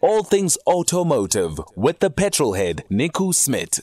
All 0.00 0.22
things 0.22 0.56
automotive 0.66 1.60
with 1.76 1.98
the 1.98 2.10
petrolhead 2.10 2.82
Nico 2.88 3.32
Smith. 3.32 3.80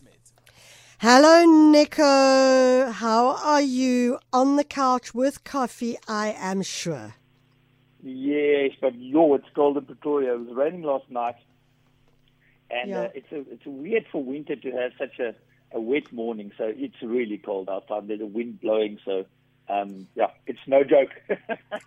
Hello, 1.00 1.46
Nico. 1.46 2.92
How 2.92 3.38
are 3.44 3.62
you? 3.62 4.18
On 4.34 4.56
the 4.56 4.64
couch 4.64 5.14
with 5.14 5.44
coffee, 5.44 5.96
I 6.08 6.36
am 6.40 6.64
sure. 6.64 7.14
Yes, 8.02 8.72
but 8.82 8.96
yo, 8.96 9.36
it's 9.36 9.46
cold 9.56 9.78
in 9.78 9.86
Pretoria. 9.86 10.34
It 10.34 10.40
was 10.48 10.56
raining 10.56 10.82
last 10.82 11.10
night, 11.12 11.36
and 12.72 12.90
Yeah. 12.90 13.02
uh, 13.02 13.10
it's 13.14 13.32
a 13.32 13.40
it's 13.52 13.66
a 13.66 13.70
weird 13.70 14.06
for 14.12 14.24
winter 14.24 14.56
to 14.56 14.72
have 14.72 14.94
such 14.98 15.20
a, 15.20 15.36
a 15.72 15.80
wet 15.80 16.12
morning. 16.12 16.52
So 16.58 16.64
it's 16.76 17.00
really 17.04 17.38
cold 17.38 17.70
outside. 17.70 18.08
There's 18.08 18.22
a 18.22 18.26
wind 18.26 18.60
blowing, 18.62 18.98
so 19.06 19.26
um, 19.70 20.08
yeah, 20.16 20.28
it's 20.46 20.60
no 20.68 20.84
joke. 20.84 21.10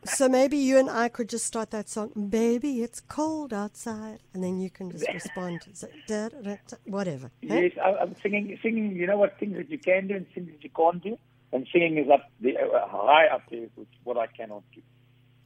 So 0.05 0.29
maybe 0.29 0.57
you 0.57 0.79
and 0.79 0.89
I 0.91 1.09
could 1.09 1.29
just 1.29 1.47
start 1.47 1.71
that 1.71 1.89
song, 1.89 2.11
Baby, 2.31 2.83
it's 2.83 3.01
cold 3.01 3.53
outside. 3.53 4.21
And 4.35 4.43
then 4.43 4.61
you 4.61 4.71
can 4.71 4.91
just 4.91 5.07
respond. 5.13 5.61
to 5.63 5.89
da, 6.09 6.29
da, 6.29 6.57
da, 6.69 6.77
whatever. 6.87 7.31
Yes, 7.43 7.73
I, 7.83 7.91
I'm 8.03 8.15
singing 8.23 8.59
singing. 8.63 8.97
You 8.97 9.07
know 9.07 9.17
what 9.19 9.39
things 9.39 9.57
that 9.57 9.71
you 9.71 9.79
can 9.79 10.09
do 10.09 10.17
and 10.17 10.27
things 10.35 10.49
that 10.51 10.63
you 10.65 10.71
can't 10.71 11.03
do, 11.03 11.19
and 11.53 11.67
singing 11.73 11.99
is 11.99 12.09
up 12.11 12.31
the 12.41 12.57
uh, 12.57 12.87
high 12.89 13.27
up 13.27 13.43
there 13.51 13.67
with 13.77 13.89
what 14.05 14.17
I 14.17 14.27
cannot 14.27 14.63
do. 14.75 14.81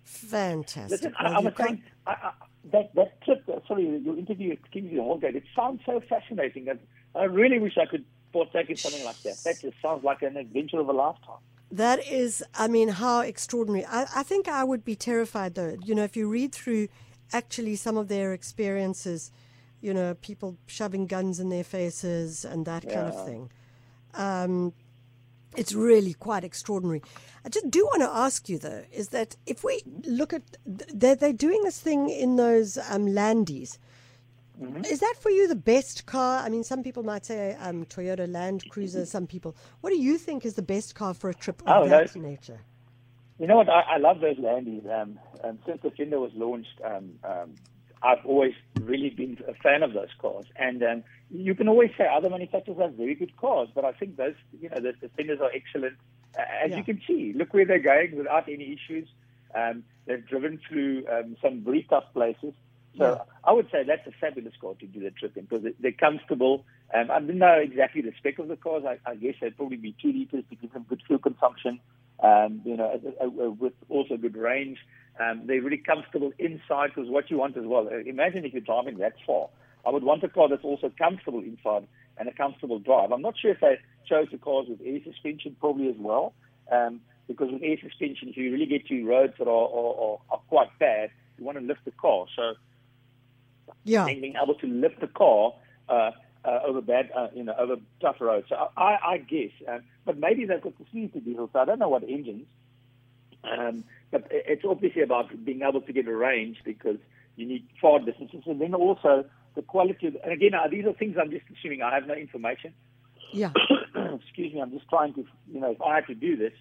Fantastic. 0.05 0.91
Listen, 0.91 1.15
I, 1.19 1.25
Well, 1.25 1.33
I 1.33 1.37
you've 1.37 1.45
was 1.45 1.55
saying 1.67 1.83
I, 2.07 2.11
I, 2.13 2.33
that 2.73 2.95
that 2.95 3.23
trip. 3.23 3.45
uh, 3.49 3.61
Sorry, 3.67 3.85
your 4.05 4.17
interview 4.19 4.53
at 4.53 4.71
Kingsley 4.71 4.99
Holgate. 4.99 5.37
It 5.37 5.45
sounds 5.57 5.81
so 5.87 6.01
fascinating. 6.09 6.69
And 6.69 6.79
I 7.15 7.25
really 7.25 7.59
wish 7.59 7.77
I 7.79 7.87
could 7.87 8.05
partake 8.33 8.71
in 8.71 8.77
something 8.77 9.05
like 9.05 9.21
that. 9.23 9.37
That 9.45 9.61
just 9.61 9.77
sounds 9.83 10.05
like 10.05 10.23
an 10.23 10.37
adventure 10.37 10.81
of 10.81 10.89
a 10.89 10.93
lifetime. 10.93 11.39
That 11.71 12.07
is, 12.07 12.45
I 12.55 12.69
mean, 12.69 12.89
how 12.89 13.21
extraordinary. 13.21 13.85
I, 13.87 14.07
I 14.17 14.23
think 14.23 14.49
I 14.49 14.63
would 14.63 14.85
be 14.85 14.95
terrified, 14.95 15.55
though. 15.55 15.77
You 15.85 15.95
know, 15.95 16.05
if 16.05 16.17
you 16.17 16.29
read 16.29 16.53
through 16.53 16.89
actually 17.33 17.77
some 17.77 17.97
of 17.97 18.09
their 18.09 18.33
experiences, 18.33 19.33
you 19.81 19.93
know, 19.93 20.15
people 20.15 20.57
shoving 20.67 21.07
guns 21.07 21.41
in 21.41 21.49
their 21.49 21.65
faces 21.65 22.45
and 22.45 22.65
that 22.67 22.89
kind 22.89 23.09
of 23.09 23.27
thing. 23.27 23.51
Um, 24.15 24.73
it's 25.57 25.73
really 25.73 26.15
quite 26.15 26.45
extraordinary. 26.45 27.03
I 27.45 27.49
just 27.49 27.71
do 27.71 27.85
want 27.85 28.03
to 28.03 28.09
ask 28.09 28.49
you, 28.49 28.59
though, 28.59 28.85
is 28.93 29.09
that 29.09 29.37
if 29.47 29.63
we 29.63 29.83
look 30.05 30.33
at, 30.33 30.43
they're, 30.65 31.15
they're 31.15 31.33
doing 31.33 31.63
this 31.65 31.79
thing 31.79 32.09
in 32.09 32.37
those 32.37 32.79
um, 32.79 33.07
landies. 33.07 33.79
Mm-hmm. 34.61 34.85
Is 34.85 35.01
that 35.01 35.15
for 35.19 35.31
you 35.31 35.49
the 35.49 35.57
best 35.57 36.07
car? 36.07 36.45
I 36.45 36.49
mean, 36.49 36.63
some 36.63 36.83
people 36.83 37.03
might 37.03 37.27
say 37.27 37.57
um, 37.61 37.85
Toyota 37.87 38.31
Land 38.31 38.69
Cruiser. 38.69 39.05
Some 39.05 39.27
people. 39.27 39.57
What 39.81 39.91
do 39.91 39.97
you 39.97 40.17
think 40.17 40.45
is 40.45 40.55
the 40.55 40.63
best 40.63 40.95
car 40.95 41.13
for 41.15 41.29
a 41.29 41.35
trip 41.35 41.61
of 41.63 41.69
Oh, 41.69 41.89
that 41.89 42.15
no. 42.15 42.23
nature? 42.23 42.61
You 43.39 43.49
know 43.49 43.57
what? 43.57 43.69
I, 43.69 43.81
I 43.95 43.97
love 43.99 44.21
those 44.21 44.37
landies. 44.37 44.89
Um, 44.89 45.19
um, 45.43 45.59
since 45.67 45.83
the 45.83 45.91
Fender 45.91 46.21
was 46.21 46.31
launched, 46.35 46.81
um, 46.85 47.15
um, 47.25 47.55
I've 48.03 48.25
always 48.25 48.53
really 48.81 49.11
been 49.11 49.39
a 49.49 49.55
fan 49.55 49.83
of 49.83 49.93
those 49.93 50.11
cars. 50.21 50.45
And 50.57 50.83
um, 50.85 51.05
you 51.31 51.55
can 51.57 51.69
always 51.69 51.91
say 51.99 52.05
other 52.07 52.31
manufacturers 52.31 52.79
have 52.79 52.95
very 52.95 53.17
good 53.17 53.37
cars, 53.37 53.71
but 53.75 53.85
I 53.85 53.93
think 53.93 54.17
those, 54.17 54.35
you 54.61 54.69
know, 54.69 54.77
the, 54.79 54.93
the 55.01 55.09
Fenders 55.17 55.41
are 55.41 55.51
excellent. 55.53 55.97
Uh, 56.39 56.43
as 56.65 56.71
Yeah. 56.71 56.77
you 56.77 56.85
can 56.85 57.01
see, 57.07 57.33
look 57.35 57.53
where 57.55 57.65
they're 57.65 57.81
going 57.81 58.17
without 58.17 58.49
any 58.49 58.73
issues. 58.73 59.09
Um, 59.55 59.83
they've 60.07 60.25
driven 60.27 60.61
through 60.69 61.05
um, 61.11 61.37
some 61.43 61.63
very 61.65 61.87
tough 61.91 62.05
places. 62.13 62.55
So 62.97 63.05
Yeah. 63.05 63.25
I 63.43 63.53
would 63.53 63.71
say 63.71 63.83
that's 63.83 64.07
a 64.07 64.13
fabulous 64.21 64.55
car 64.61 64.75
to 64.75 64.87
do 64.87 65.01
the 65.01 65.11
trip 65.11 65.37
in 65.37 65.45
because 65.45 65.67
they're 65.81 65.93
comfortable. 65.93 66.65
Um, 66.93 67.11
I 67.11 67.19
don't 67.21 67.39
know 67.39 67.59
exactly 67.59 68.03
the 68.03 68.13
spec 68.19 68.39
of 68.39 68.49
the 68.49 68.57
cars. 68.57 68.85
I, 68.87 68.99
I 69.09 69.17
guess 69.17 69.35
they'd 69.41 69.57
probably 69.57 69.77
be 69.77 69.95
two 70.01 70.13
liters 70.13 70.45
to 70.51 70.57
give 70.57 70.73
them 70.73 70.87
good 70.89 71.03
fuel 71.07 71.19
consumption. 71.19 71.81
Um, 72.23 72.63
you 72.65 72.77
know, 72.77 73.01
with 73.59 73.75
also 73.89 74.17
good 74.17 74.37
range. 74.37 74.79
Um, 75.19 75.43
they're 75.47 75.61
really 75.61 75.79
comfortable 75.79 76.33
inside 76.39 76.93
because 76.95 77.11
what 77.11 77.31
you 77.31 77.39
want 77.39 77.57
as 77.57 77.65
well. 77.67 77.89
Uh, 77.89 77.99
imagine 77.99 78.45
if 78.45 78.53
you're 78.53 78.63
driving 78.63 78.99
that 78.99 79.15
far. 79.27 79.49
I 79.87 79.91
would 79.91 80.05
want 80.05 80.25
a 80.25 80.29
car 80.29 80.49
that's 80.49 80.65
also 80.65 80.91
comfortable 80.97 81.41
inside 81.41 81.87
and 82.17 82.29
a 82.29 82.33
comfortable 82.33 82.79
drive. 82.79 83.13
I'm 83.13 83.21
not 83.23 83.35
sure 83.37 83.51
if 83.51 83.61
they 83.61 83.79
chose 84.09 84.29
the 84.31 84.39
cars 84.39 84.67
with 84.69 84.81
air 84.85 85.01
suspension 85.05 85.57
probably 85.61 85.89
as 85.89 85.97
well. 85.99 86.33
Um, 86.71 87.01
because 87.27 87.51
with 87.51 87.63
air 87.63 87.77
suspension, 87.83 88.29
if 88.29 88.37
you 88.37 88.53
really 88.53 88.67
get 88.67 88.87
to 88.87 89.05
roads 89.05 89.35
that 89.39 89.49
are, 89.49 89.51
are, 89.51 89.95
are, 89.95 90.19
are 90.31 90.41
quite 90.49 90.69
bad, 90.79 91.11
you 91.39 91.45
want 91.45 91.59
to 91.59 91.65
lift 91.65 91.85
the 91.85 91.91
car. 91.93 92.27
So 92.37 92.55
Yeah. 93.85 94.07
and 94.07 94.21
being 94.21 94.35
able 94.43 94.55
to 94.57 94.67
lift 94.67 95.01
the 95.01 95.07
car 95.07 95.55
uh, 95.89 96.11
uh, 96.45 96.61
over 96.67 96.81
bad, 96.81 97.11
uh, 97.17 97.29
you 97.35 97.45
know, 97.45 97.55
over 97.59 97.77
tough 98.01 98.17
roads. 98.21 98.49
So 98.49 98.57
I, 98.77 98.99
I 99.03 99.19
guess, 99.19 99.51
um, 99.69 99.83
but 100.05 100.19
maybe 100.19 100.45
they've 100.45 100.61
got 100.61 100.79
the 100.79 100.85
sleep 100.91 101.13
to 101.15 101.21
diesel. 101.21 101.49
So 101.53 101.59
I 101.59 101.65
don't 101.65 101.79
know 101.79 101.89
what 101.89 102.03
engines. 102.05 102.47
Um, 103.45 103.85
but 104.11 104.27
it's 104.31 104.65
obviously 104.65 105.03
about 105.03 105.45
being 105.45 105.63
able 105.63 105.81
to 105.83 105.93
get 105.93 106.07
a 106.07 106.17
range 106.17 106.59
because 106.65 106.97
you 107.37 107.47
need 107.47 107.67
far 107.81 107.99
distances, 107.99 108.43
and 108.47 108.61
then 108.61 108.75
also 108.75 109.25
the 109.55 109.63
quality. 109.63 110.07
Of, 110.07 110.17
and 110.23 110.33
again, 110.33 110.55
uh, 110.55 110.69
these 110.69 110.87
are 110.87 110.93
things 110.93 111.17
I'm 111.21 111.31
just 111.31 111.45
assuming. 111.59 111.83
I 111.83 111.95
have 111.95 112.07
no 112.07 112.15
information. 112.15 112.73
Yeah. 113.33 113.53
Excuse 113.95 114.55
me. 114.55 114.63
I'm 114.63 114.71
just 114.71 114.89
trying 114.89 115.15
to, 115.15 115.25
you 115.53 115.61
know, 115.61 115.73
if 115.73 115.83
I 115.83 115.97
had 115.97 116.07
to 116.07 116.15
do 116.15 116.37
this, 116.37 116.53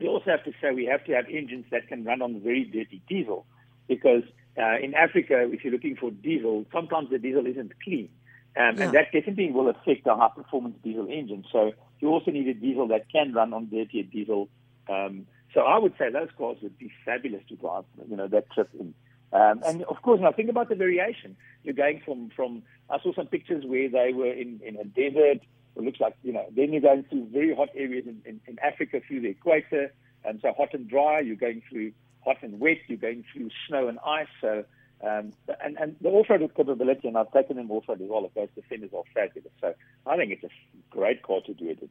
we 0.00 0.08
also 0.08 0.30
have 0.30 0.44
to 0.44 0.52
say 0.60 0.72
we 0.72 0.86
have 0.86 1.04
to 1.04 1.12
have 1.12 1.26
engines 1.30 1.66
that 1.70 1.88
can 1.88 2.04
run 2.04 2.20
on 2.20 2.40
very 2.40 2.64
dirty 2.64 3.00
diesel, 3.08 3.46
because 3.88 4.24
uh, 4.58 4.78
in 4.82 4.94
Africa, 4.94 5.48
if 5.52 5.64
you're 5.64 5.72
looking 5.72 5.96
for 5.96 6.10
diesel, 6.10 6.64
sometimes 6.72 7.10
the 7.10 7.18
diesel 7.18 7.46
isn't 7.46 7.72
clean, 7.82 8.08
um, 8.56 8.76
Yeah. 8.76 8.84
and 8.84 8.92
that 8.94 9.12
definitely 9.12 9.50
will 9.50 9.68
affect 9.68 10.06
a 10.06 10.14
high-performance 10.14 10.76
diesel 10.82 11.08
engine. 11.08 11.44
So 11.52 11.72
you 12.00 12.08
also 12.08 12.30
need 12.30 12.48
a 12.48 12.54
diesel 12.54 12.88
that 12.88 13.10
can 13.10 13.32
run 13.32 13.52
on 13.52 13.68
dirtier 13.68 14.04
diesel. 14.04 14.48
Um, 14.88 15.26
so 15.52 15.60
I 15.62 15.78
would 15.78 15.94
say 15.98 16.10
those 16.10 16.28
cars 16.36 16.58
would 16.62 16.78
be 16.78 16.90
fabulous 17.04 17.42
to 17.48 17.56
drive, 17.56 17.84
you 18.08 18.16
know, 18.16 18.28
that 18.28 18.50
trip 18.52 18.68
in. 18.78 18.94
Um, 19.32 19.60
and 19.66 19.82
of 19.84 20.00
course, 20.02 20.20
now 20.20 20.32
think 20.32 20.50
about 20.50 20.68
the 20.68 20.74
variation. 20.74 21.36
You're 21.64 21.74
going 21.74 22.00
from, 22.04 22.30
from 22.36 22.62
I 22.88 23.00
saw 23.00 23.12
some 23.14 23.26
pictures 23.26 23.64
where 23.64 23.88
they 23.88 24.12
were 24.12 24.32
in, 24.32 24.60
in 24.64 24.76
a 24.76 24.84
desert. 24.84 25.40
It 25.76 25.82
looks 25.82 26.00
like, 26.00 26.14
you 26.22 26.32
know, 26.32 26.46
then 26.54 26.72
you're 26.72 26.80
going 26.80 27.04
through 27.04 27.28
very 27.32 27.54
hot 27.54 27.68
areas 27.74 28.06
in, 28.06 28.22
in, 28.24 28.40
in 28.46 28.58
Africa 28.60 29.00
through 29.06 29.20
the 29.20 29.28
equator. 29.28 29.92
And 30.24 30.40
so 30.40 30.52
hot 30.52 30.74
and 30.74 30.88
dry, 30.88 31.20
you're 31.20 31.36
going 31.36 31.62
through 31.68 31.92
hot 32.26 32.42
and 32.42 32.60
wet, 32.60 32.78
you're 32.88 32.98
going 32.98 33.24
through 33.32 33.48
snow 33.66 33.88
and 33.88 33.98
ice. 34.04 34.26
So, 34.40 34.64
um, 35.02 35.32
and, 35.64 35.78
and 35.78 35.96
the 36.00 36.08
off-road 36.08 36.50
capability, 36.54 37.08
and 37.08 37.16
I've 37.16 37.32
taken 37.32 37.56
them 37.56 37.70
off-road 37.70 38.02
as 38.02 38.08
well, 38.08 38.24
of 38.24 38.34
those 38.34 38.48
defenders 38.54 38.90
are 38.94 39.04
fabulous. 39.14 39.52
So 39.60 39.74
I 40.06 40.16
think 40.16 40.32
it's 40.32 40.44
a 40.44 40.50
great 40.90 41.22
car 41.22 41.40
to 41.46 41.54
do 41.54 41.70
it 41.70 41.78
in. 41.80 41.88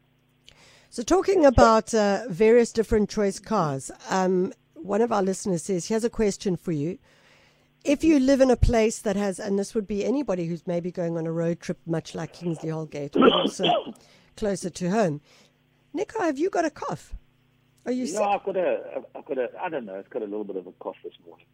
So, 0.89 1.01
talking 1.01 1.45
about 1.45 1.93
uh, 1.93 2.23
various 2.29 2.71
different 2.71 3.09
choice 3.09 3.39
cars, 3.39 3.91
um, 4.09 4.53
one 4.73 5.01
of 5.01 5.11
our 5.11 5.23
listeners 5.23 5.63
says, 5.63 5.87
Here's 5.87 6.03
a 6.03 6.09
question 6.09 6.55
for 6.55 6.71
you. 6.71 6.99
If 7.83 8.03
you 8.03 8.19
live 8.19 8.41
in 8.41 8.49
a 8.49 8.55
place 8.55 8.99
that 8.99 9.15
has, 9.15 9.39
and 9.39 9.59
this 9.59 9.75
would 9.75 9.87
be 9.87 10.03
anybody 10.03 10.47
who's 10.47 10.65
maybe 10.65 10.91
going 10.91 11.17
on 11.17 11.27
a 11.27 11.31
road 11.31 11.59
trip, 11.59 11.77
much 11.85 12.15
like 12.15 12.33
Kingsley 12.33 12.69
Holgate, 12.69 13.13
but 13.13 13.31
also 13.31 13.65
closer 14.37 14.71
to 14.71 14.89
home, 14.89 15.21
Nico, 15.93 16.19
have 16.21 16.39
you 16.39 16.49
got 16.49 16.65
a 16.65 16.71
cough? 16.71 17.13
Are 17.85 17.91
you 17.91 18.11
know, 18.13 18.23
I've 18.23 18.43
got 18.43 18.57
a, 18.57 19.03
I've 19.15 19.25
got 19.25 19.37
a, 19.37 19.49
I 19.61 19.69
don't 19.69 19.85
know, 19.85 19.95
it's 19.95 20.09
got 20.09 20.21
a 20.21 20.25
little 20.25 20.43
bit 20.43 20.55
of 20.55 20.65
a 20.65 20.71
cough 20.73 20.95
this 21.03 21.13
morning. 21.25 21.45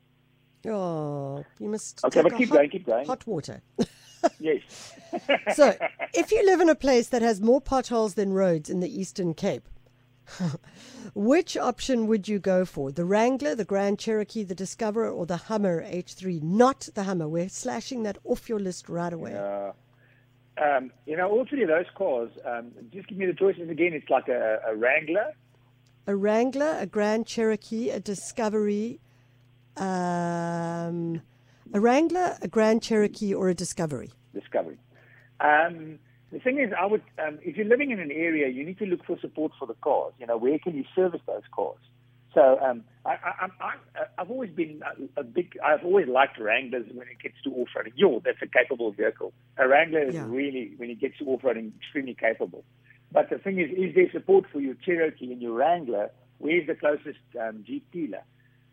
Oh, 0.68 1.44
you 1.60 1.70
must. 1.70 2.04
Okay, 2.06 2.22
but 2.22 2.38
keep 2.38 2.50
hot, 2.50 2.58
going, 2.58 2.70
keep 2.70 2.86
going. 2.86 3.06
Hot 3.06 3.26
water. 3.28 3.62
Yes. 4.40 4.94
So, 5.56 5.76
if 6.14 6.32
you 6.32 6.46
live 6.46 6.62
in 6.62 6.70
a 6.70 6.76
place 6.76 7.08
that 7.10 7.22
has 7.22 7.42
more 7.42 7.60
potholes 7.60 8.14
than 8.14 8.34
roads 8.34 8.70
in 8.70 8.80
the 8.80 9.00
Eastern 9.00 9.34
Cape, 9.34 9.68
which 11.14 11.58
option 11.58 12.08
would 12.08 12.28
you 12.28 12.40
go 12.40 12.64
for? 12.64 12.92
The 12.92 13.04
Wrangler, 13.04 13.56
the 13.56 13.66
Grand 13.66 14.00
Cherokee, 14.00 14.44
the 14.44 14.56
Discoverer, 14.56 15.10
or 15.10 15.26
the 15.26 15.38
Hummer 15.38 15.84
H3? 15.84 16.42
Not 16.42 16.88
the 16.94 17.04
Hummer. 17.04 17.28
We're 17.28 17.50
slashing 17.50 18.04
that 18.04 18.20
off 18.24 18.48
your 18.48 18.60
list 18.60 18.88
right 18.88 19.12
away. 19.12 19.36
Uh, 19.36 19.72
um, 20.64 20.92
you 21.06 21.18
know, 21.18 21.30
all 21.30 21.46
three 21.46 21.64
of 21.64 21.70
those 21.70 21.88
cars, 21.96 22.30
um, 22.46 22.72
just 22.92 23.08
give 23.08 23.18
me 23.18 23.26
the 23.26 23.34
choices 23.34 23.70
again. 23.70 23.94
It's 23.94 24.10
like 24.10 24.28
a, 24.28 24.60
a 24.68 24.76
Wrangler, 24.76 25.34
A 26.08 26.16
Wrangler, 26.16 26.78
a 26.80 26.86
Grand 26.86 27.28
Cherokee, 27.28 27.90
a 27.90 28.00
Discovery, 28.00 29.00
um, 29.78 31.22
a 31.74 31.80
Wrangler, 31.80 32.38
a 32.42 32.48
Grand 32.48 32.82
Cherokee, 32.82 33.34
or 33.34 33.50
a 33.50 33.54
Discovery? 33.54 34.12
Discovery. 34.34 34.78
Um, 35.40 36.00
the 36.32 36.40
thing 36.40 36.60
is, 36.60 36.72
I 36.78 36.86
would, 36.86 37.04
um, 37.26 37.38
if 37.44 37.56
you're 37.56 37.68
living 37.68 37.92
in 37.92 38.00
an 38.00 38.12
area, 38.12 38.48
you 38.48 38.66
need 38.66 38.80
to 38.80 38.86
look 38.86 39.06
for 39.06 39.20
support 39.20 39.52
for 39.60 39.68
the 39.68 39.76
cars. 39.76 40.14
You 40.20 40.26
know, 40.26 40.38
where 40.38 40.58
can 40.58 40.76
you 40.76 40.86
service 40.96 41.22
those 41.28 41.44
cars? 41.54 41.78
So 42.34 42.58
um, 42.60 42.84
I, 43.06 43.12
I, 43.12 43.48
I, 43.60 43.74
I've 44.18 44.32
always 44.32 44.52
been 44.52 44.82
a, 45.18 45.24
big. 45.24 45.58
I've 45.64 45.84
always 45.84 46.08
liked 46.08 46.40
Wranglers 46.40 46.86
when 46.94 47.08
it 47.10 47.20
gets 47.22 47.36
to 47.44 47.50
off-roading. 47.52 47.92
Yo, 47.96 48.22
that's 48.24 48.42
a 48.42 48.48
capable 48.48 48.92
vehicle. 48.92 49.34
A 49.58 49.68
Wrangler 49.68 50.04
is 50.04 50.14
Yeah. 50.16 50.26
really, 50.28 50.74
when 50.78 50.90
it 50.90 51.00
gets 51.00 51.18
to 51.18 51.26
off-roading, 51.26 51.74
extremely 51.78 52.16
capable. 52.16 52.64
But 53.12 53.30
the 53.30 53.38
thing 53.38 53.60
is, 53.60 53.70
is 53.72 53.94
there 53.96 54.10
support 54.12 54.46
for 54.52 54.60
your 54.60 54.76
Cherokee 54.76 55.32
and 55.32 55.42
your 55.42 55.54
Wrangler? 55.54 56.12
Where's 56.38 56.66
the 56.68 56.76
closest 56.76 57.20
um, 57.40 57.64
Jeep 57.68 57.90
dealer? 57.92 58.24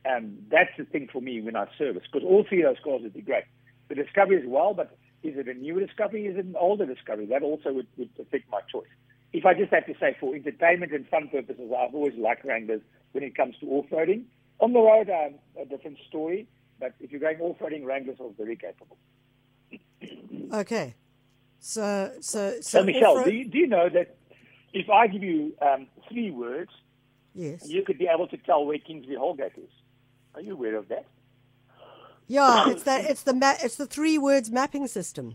Um, 0.08 0.38
that's 0.50 0.70
the 0.78 0.84
thing 0.84 1.08
for 1.12 1.20
me 1.20 1.40
when 1.40 1.56
I 1.56 1.66
service, 1.76 2.04
because 2.10 2.26
all 2.26 2.44
three 2.48 2.62
of 2.62 2.74
those 2.74 2.82
cars 2.84 3.02
would 3.02 3.14
be 3.14 3.20
great. 3.20 3.44
The 3.88 3.94
Discovery 3.96 4.40
as 4.40 4.46
well, 4.46 4.74
but 4.74 4.96
is 5.22 5.36
it 5.36 5.48
a 5.48 5.54
newer 5.54 5.80
Discovery? 5.84 6.26
Is 6.26 6.36
it 6.36 6.44
an 6.44 6.56
older 6.58 6.86
Discovery? 6.86 7.26
That 7.26 7.42
also 7.42 7.72
would, 7.72 7.88
would 7.96 8.10
affect 8.20 8.48
my 8.50 8.60
choice. 8.70 8.88
If 9.32 9.44
I 9.44 9.54
just 9.54 9.72
have 9.72 9.86
to 9.86 9.94
say 9.98 10.16
for 10.18 10.34
entertainment 10.34 10.92
and 10.92 11.06
fun 11.08 11.28
purposes, 11.28 11.70
I've 11.76 11.94
always 11.94 12.14
liked 12.14 12.44
Wranglers 12.44 12.80
when 13.12 13.24
it 13.24 13.36
comes 13.36 13.56
to 13.60 13.66
off-roading. 13.66 14.22
On 14.60 14.72
the 14.72 14.80
road, 14.80 15.10
um, 15.10 15.34
a 15.60 15.66
different 15.66 15.98
story. 16.08 16.46
but 16.80 16.94
if 17.00 17.10
you're 17.10 17.20
going 17.20 17.40
off-roading, 17.40 17.84
Wranglers 17.84 18.18
are 18.20 18.30
very 18.36 18.56
capable. 18.56 18.96
Okay. 20.52 20.94
So, 21.60 22.12
so, 22.20 22.52
so, 22.52 22.60
So, 22.60 22.84
Michelle, 22.84 23.24
do 23.24 23.32
you, 23.32 23.48
do 23.48 23.58
you 23.58 23.66
know 23.66 23.88
that 23.88 24.16
if 24.78 24.88
I 24.88 25.06
give 25.06 25.22
you 25.22 25.54
um, 25.60 25.88
three 26.08 26.30
words, 26.30 26.70
yes. 27.34 27.68
you 27.68 27.82
could 27.82 27.98
be 27.98 28.08
able 28.12 28.28
to 28.28 28.36
tell 28.36 28.64
where 28.64 28.78
Kingsley 28.78 29.16
Holgate 29.16 29.56
is? 29.56 29.70
Are 30.34 30.40
you 30.40 30.52
aware 30.52 30.76
of 30.76 30.88
that? 30.88 31.06
Yeah, 32.26 32.68
it's 32.70 32.84
that. 32.84 33.04
It's 33.04 33.22
the 33.22 33.34
ma- 33.34 33.56
It's 33.62 33.76
the 33.76 33.86
three 33.86 34.18
words 34.18 34.50
mapping 34.50 34.86
system. 34.86 35.34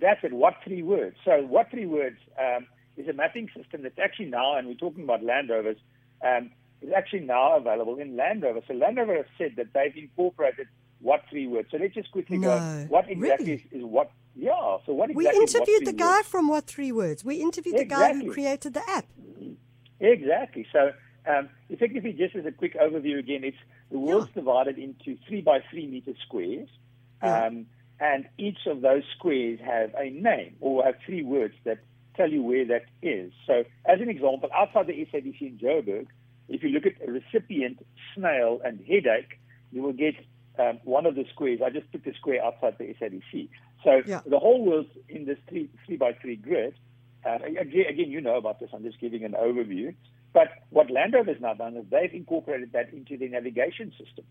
That's 0.00 0.22
it. 0.22 0.32
What 0.32 0.54
three 0.64 0.82
words? 0.82 1.16
So, 1.24 1.42
what 1.42 1.70
three 1.70 1.86
words 1.86 2.18
um, 2.38 2.66
is 2.96 3.08
a 3.08 3.12
mapping 3.12 3.48
system 3.56 3.82
that's 3.82 3.98
actually 3.98 4.26
now, 4.26 4.56
and 4.56 4.68
we're 4.68 4.74
talking 4.74 5.02
about 5.02 5.24
Land 5.24 5.50
Rovers, 5.50 5.78
um, 6.24 6.50
is 6.82 6.90
actually 6.96 7.20
now 7.20 7.56
available 7.56 7.96
in 7.98 8.16
Land 8.16 8.42
Rover. 8.42 8.60
So, 8.66 8.74
Land 8.74 8.96
Rover 8.96 9.16
has 9.16 9.26
said 9.36 9.54
that 9.56 9.72
they've 9.74 9.96
incorporated 9.96 10.68
what 11.00 11.22
three 11.30 11.46
words. 11.46 11.68
So, 11.70 11.76
let's 11.78 11.94
just 11.94 12.10
quickly 12.10 12.38
No. 12.38 12.48
go. 12.48 12.86
What 12.88 13.08
exactly 13.10 13.46
Really? 13.46 13.64
is, 13.72 13.80
is 13.80 13.84
what? 13.84 14.10
Yeah. 14.36 14.78
So, 14.86 14.92
what 14.94 15.12
We 15.14 15.24
exactly? 15.26 15.44
is 15.44 15.54
what 15.54 15.68
interviewed 15.68 15.86
the 15.88 15.92
guy 15.98 16.16
words? 16.18 16.28
from 16.28 16.48
What 16.48 16.66
Three 16.66 16.92
Words. 16.92 17.24
We 17.24 17.36
interviewed 17.36 17.76
the 17.78 17.84
guy 17.84 18.14
who 18.14 18.32
created 18.32 18.74
the 18.74 18.88
app. 18.88 19.06
Exactly. 20.00 20.66
So, 20.72 20.92
um, 21.26 21.48
effectively, 21.68 22.12
just 22.12 22.36
as 22.36 22.46
a 22.46 22.52
quick 22.52 22.74
overview 22.78 23.18
again, 23.18 23.42
it's 23.44 23.56
the 23.90 23.98
world's 23.98 24.30
divided 24.32 24.78
into 24.78 25.16
three 25.26 25.40
by 25.40 25.60
three 25.70 25.86
meter 25.86 26.12
squares, 26.24 26.68
Yeah. 27.22 27.46
um, 27.46 27.66
and 28.00 28.28
each 28.38 28.66
of 28.66 28.80
those 28.80 29.02
squares 29.16 29.58
have 29.60 29.92
a 29.98 30.10
name 30.10 30.56
or 30.60 30.84
have 30.84 30.94
three 31.04 31.22
words 31.22 31.54
that 31.64 31.78
tell 32.16 32.30
you 32.30 32.42
where 32.42 32.64
that 32.66 32.84
is. 33.02 33.32
So, 33.46 33.64
as 33.86 34.00
an 34.00 34.08
example, 34.08 34.48
outside 34.54 34.86
the 34.86 34.92
SABC 35.06 35.40
in 35.48 35.58
Joburg, 35.58 36.06
if 36.48 36.62
you 36.62 36.70
look 36.70 36.86
at 36.86 36.94
a 37.06 37.10
recipient, 37.10 37.84
snail, 38.14 38.60
and 38.64 38.80
headache, 38.86 39.38
you 39.72 39.82
will 39.82 39.92
get 39.92 40.14
um, 40.58 40.80
one 40.84 41.06
of 41.06 41.14
the 41.14 41.24
squares. 41.32 41.60
I 41.64 41.70
just 41.70 41.90
put 41.92 42.04
the 42.04 42.12
square 42.14 42.44
outside 42.44 42.76
the 42.78 42.94
SABC. 43.00 43.48
So, 43.84 44.02
Yeah. 44.06 44.20
the 44.26 44.38
whole 44.38 44.64
world's 44.64 44.90
in 45.08 45.24
this 45.24 45.38
three 45.48 45.68
three 45.86 45.96
by 45.96 46.12
three 46.14 46.36
grid. 46.36 46.74
Uh, 47.24 47.38
again, 47.44 47.86
again, 47.88 48.10
you 48.10 48.20
know 48.20 48.36
about 48.36 48.58
this. 48.60 48.70
I'm 48.72 48.82
just 48.82 49.00
giving 49.00 49.24
an 49.24 49.32
overview. 49.32 49.94
But 50.32 50.48
what 50.70 50.90
Land 50.90 51.14
Rover 51.14 51.32
has 51.32 51.40
now 51.40 51.54
done 51.54 51.76
is 51.76 51.84
they've 51.90 52.12
incorporated 52.12 52.72
that 52.72 52.92
into 52.92 53.16
their 53.16 53.28
navigation 53.28 53.92
system. 53.92 54.24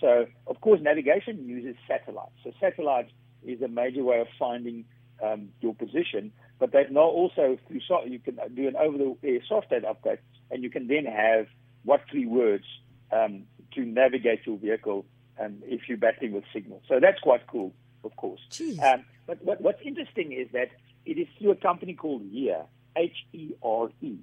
So, 0.00 0.26
of 0.46 0.60
course, 0.60 0.80
navigation 0.80 1.46
uses 1.46 1.76
satellites. 1.86 2.32
So, 2.44 2.52
satellites 2.60 3.10
is 3.44 3.60
a 3.62 3.68
major 3.68 4.02
way 4.04 4.20
of 4.20 4.28
finding 4.38 4.84
um, 5.22 5.48
your 5.60 5.74
position. 5.74 6.32
But 6.58 6.72
they've 6.72 6.90
now 6.90 7.00
also, 7.02 7.58
through 7.68 7.80
so- 7.86 8.04
you 8.04 8.18
can 8.18 8.38
do 8.54 8.68
an 8.68 8.76
over-the-air 8.76 9.40
software 9.48 9.80
update, 9.82 10.18
and 10.50 10.62
you 10.62 10.70
can 10.70 10.86
then 10.88 11.04
have 11.04 11.46
what 11.84 12.02
three 12.10 12.26
words 12.26 12.64
um, 13.12 13.44
to 13.74 13.80
navigate 13.84 14.40
your 14.46 14.58
vehicle 14.58 15.04
um, 15.40 15.62
if 15.64 15.88
you're 15.88 15.98
battling 15.98 16.32
with 16.32 16.44
signal. 16.52 16.82
So 16.88 17.00
that's 17.00 17.18
quite 17.20 17.46
cool, 17.46 17.72
of 18.04 18.14
course. 18.16 18.40
Um, 18.78 19.04
but 19.26 19.42
what, 19.44 19.60
what's 19.60 19.80
interesting 19.84 20.32
is 20.32 20.48
that 20.52 20.68
it 21.06 21.18
is 21.18 21.26
through 21.38 21.52
a 21.52 21.56
company 21.56 21.94
called 21.94 22.22
HERE, 22.30 22.64
H-E-R-E. 22.96 24.18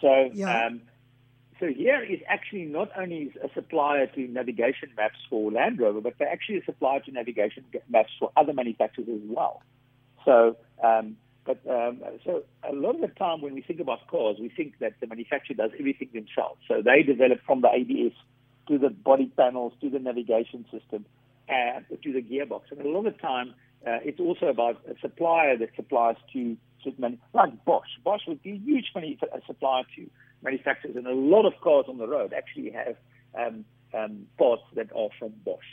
So, 0.00 0.30
Yeah. 0.32 0.66
um, 0.66 0.82
so 1.60 1.66
HERE 1.66 2.02
is 2.02 2.20
actually 2.28 2.64
not 2.64 2.90
only 2.96 3.32
a 3.42 3.48
supplier 3.54 4.06
to 4.06 4.28
navigation 4.28 4.90
maps 4.96 5.18
for 5.28 5.50
Land 5.52 5.78
Rover, 5.78 6.00
but 6.00 6.14
they're 6.18 6.30
actually 6.30 6.58
a 6.58 6.64
supplier 6.64 7.00
to 7.00 7.12
navigation 7.12 7.64
maps 7.88 8.10
for 8.18 8.32
other 8.36 8.52
manufacturers 8.52 9.08
as 9.08 9.20
well. 9.24 9.62
So, 10.24 10.56
um, 10.82 11.16
but 11.44 11.58
um, 11.68 12.02
so 12.24 12.42
a 12.68 12.72
lot 12.72 12.94
of 12.94 13.00
the 13.02 13.08
time 13.08 13.42
when 13.42 13.54
we 13.54 13.60
think 13.60 13.80
about 13.80 14.06
cars, 14.08 14.36
we 14.40 14.48
think 14.48 14.78
that 14.80 14.94
the 15.00 15.06
manufacturer 15.06 15.54
does 15.54 15.70
everything 15.78 16.08
themselves. 16.12 16.60
So 16.66 16.82
they 16.82 17.02
develop 17.02 17.40
from 17.46 17.60
the 17.60 17.68
ABS 17.68 18.14
to 18.68 18.78
the 18.78 18.88
body 18.88 19.30
panels 19.36 19.74
to 19.82 19.90
the 19.90 19.98
navigation 19.98 20.64
system 20.72 21.04
and 21.48 21.84
to 22.02 22.12
the 22.12 22.22
gearbox. 22.22 22.62
And 22.70 22.80
a 22.80 22.88
lot 22.88 23.06
of 23.06 23.12
the 23.14 23.20
time, 23.20 23.54
uh, 23.86 23.98
it's 24.02 24.20
also 24.20 24.46
about 24.46 24.80
a 24.88 24.94
supplier 25.00 25.58
that 25.58 25.68
supplies 25.76 26.16
to 26.32 26.56
certain 26.82 27.18
like 27.34 27.64
Bosch. 27.64 27.88
Bosch 28.02 28.22
would 28.26 28.42
be 28.42 28.52
a 28.52 28.56
huge 28.56 28.86
manu- 28.94 29.16
supplier 29.46 29.84
to 29.96 30.08
manufacturers, 30.42 30.96
and 30.96 31.06
a 31.06 31.14
lot 31.14 31.46
of 31.46 31.52
cars 31.62 31.86
on 31.88 31.98
the 31.98 32.06
road 32.06 32.32
actually 32.32 32.70
have 32.70 32.96
um, 33.38 33.64
um, 33.92 34.26
parts 34.38 34.62
that 34.74 34.90
are 34.96 35.08
from 35.18 35.32
Bosch. 35.44 35.64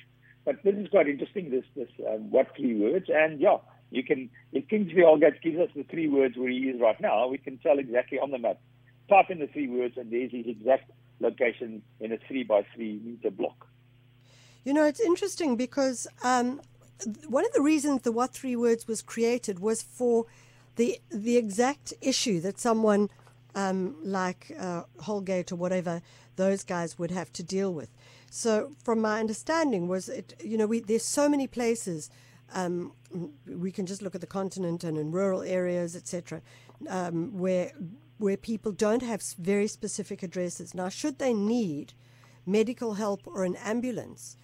But 0.44 0.64
this 0.64 0.76
is 0.76 0.88
quite 0.90 1.08
interesting. 1.08 1.52
This 1.52 1.66
this 1.76 1.90
um, 2.10 2.32
what 2.32 2.48
three 2.58 2.78
words, 2.78 3.06
and 3.14 3.40
yeah, 3.40 3.58
you 3.92 4.04
can 4.04 4.30
if 4.52 4.68
Kingsley 4.68 5.04
Holgate 5.04 5.42
gives 5.42 5.60
us 5.60 5.70
the 5.76 5.84
three 5.84 6.08
words 6.08 6.38
where 6.38 6.50
he 6.50 6.70
is 6.70 6.82
right 6.82 7.00
now, 7.00 7.28
we 7.28 7.38
can 7.38 7.58
tell 7.60 7.78
exactly 7.78 8.18
on 8.20 8.32
the 8.32 8.40
map. 8.40 8.60
Type 9.10 9.30
in 9.30 9.40
the 9.40 9.48
three 9.48 9.68
words, 9.68 9.98
and 9.98 10.12
there's 10.12 10.32
his 10.32 10.48
exact 10.48 10.90
location 11.20 11.82
in 12.00 12.12
a 12.12 12.18
three 12.28 12.44
by 12.44 12.66
three 12.74 13.00
meter 13.04 13.30
block. 13.30 13.68
You 14.64 14.74
know, 14.74 14.86
it's 14.86 15.00
interesting 15.00 15.56
because 15.56 16.08
um, 16.24 16.62
one 17.28 17.46
of 17.46 17.52
the 17.54 17.62
reasons 17.62 18.04
the 18.04 18.12
What 18.12 18.34
Three 18.34 18.56
Words 18.56 18.88
was 18.88 19.02
created 19.02 19.60
was 19.60 19.82
for 19.82 20.26
the 20.76 21.00
the 21.10 21.38
exact 21.38 21.94
issue 22.02 22.40
that 22.42 22.60
someone 22.60 23.10
um, 23.56 23.96
like 24.04 24.56
uh, 24.60 24.84
Holgate 25.02 25.52
or 25.52 25.56
whatever 25.56 26.02
those 26.36 26.64
guys 26.64 26.98
would 26.98 27.12
have 27.12 27.34
to 27.34 27.44
deal 27.44 27.74
with. 27.74 27.90
So, 28.30 28.72
from 28.84 29.02
my 29.02 29.20
understanding, 29.20 29.88
was 29.88 30.08
it 30.10 30.36
you 30.44 30.58
know 30.58 30.68
we 30.68 30.80
there's 30.80 31.06
so 31.06 31.28
many 31.28 31.48
places. 31.48 32.10
Um, 32.54 32.94
we 33.48 33.72
can 33.72 33.86
just 33.86 34.02
look 34.02 34.16
at 34.16 34.22
the 34.22 34.28
continent 34.28 34.84
and 34.84 34.98
in 34.98 35.12
rural 35.12 35.42
areas, 35.42 35.96
etc., 35.96 36.42
um, 36.90 37.38
where 37.38 37.72
where 38.18 38.38
people 38.38 38.72
don't 38.72 39.02
have 39.02 39.24
very 39.40 39.68
specific 39.68 40.22
addresses. 40.22 40.76
Now, 40.76 40.90
should 40.90 41.18
they 41.18 41.34
need 41.34 41.94
medical 42.46 42.94
help 42.94 43.26
or 43.26 43.44
an 43.44 43.56
ambulance, 43.56 44.38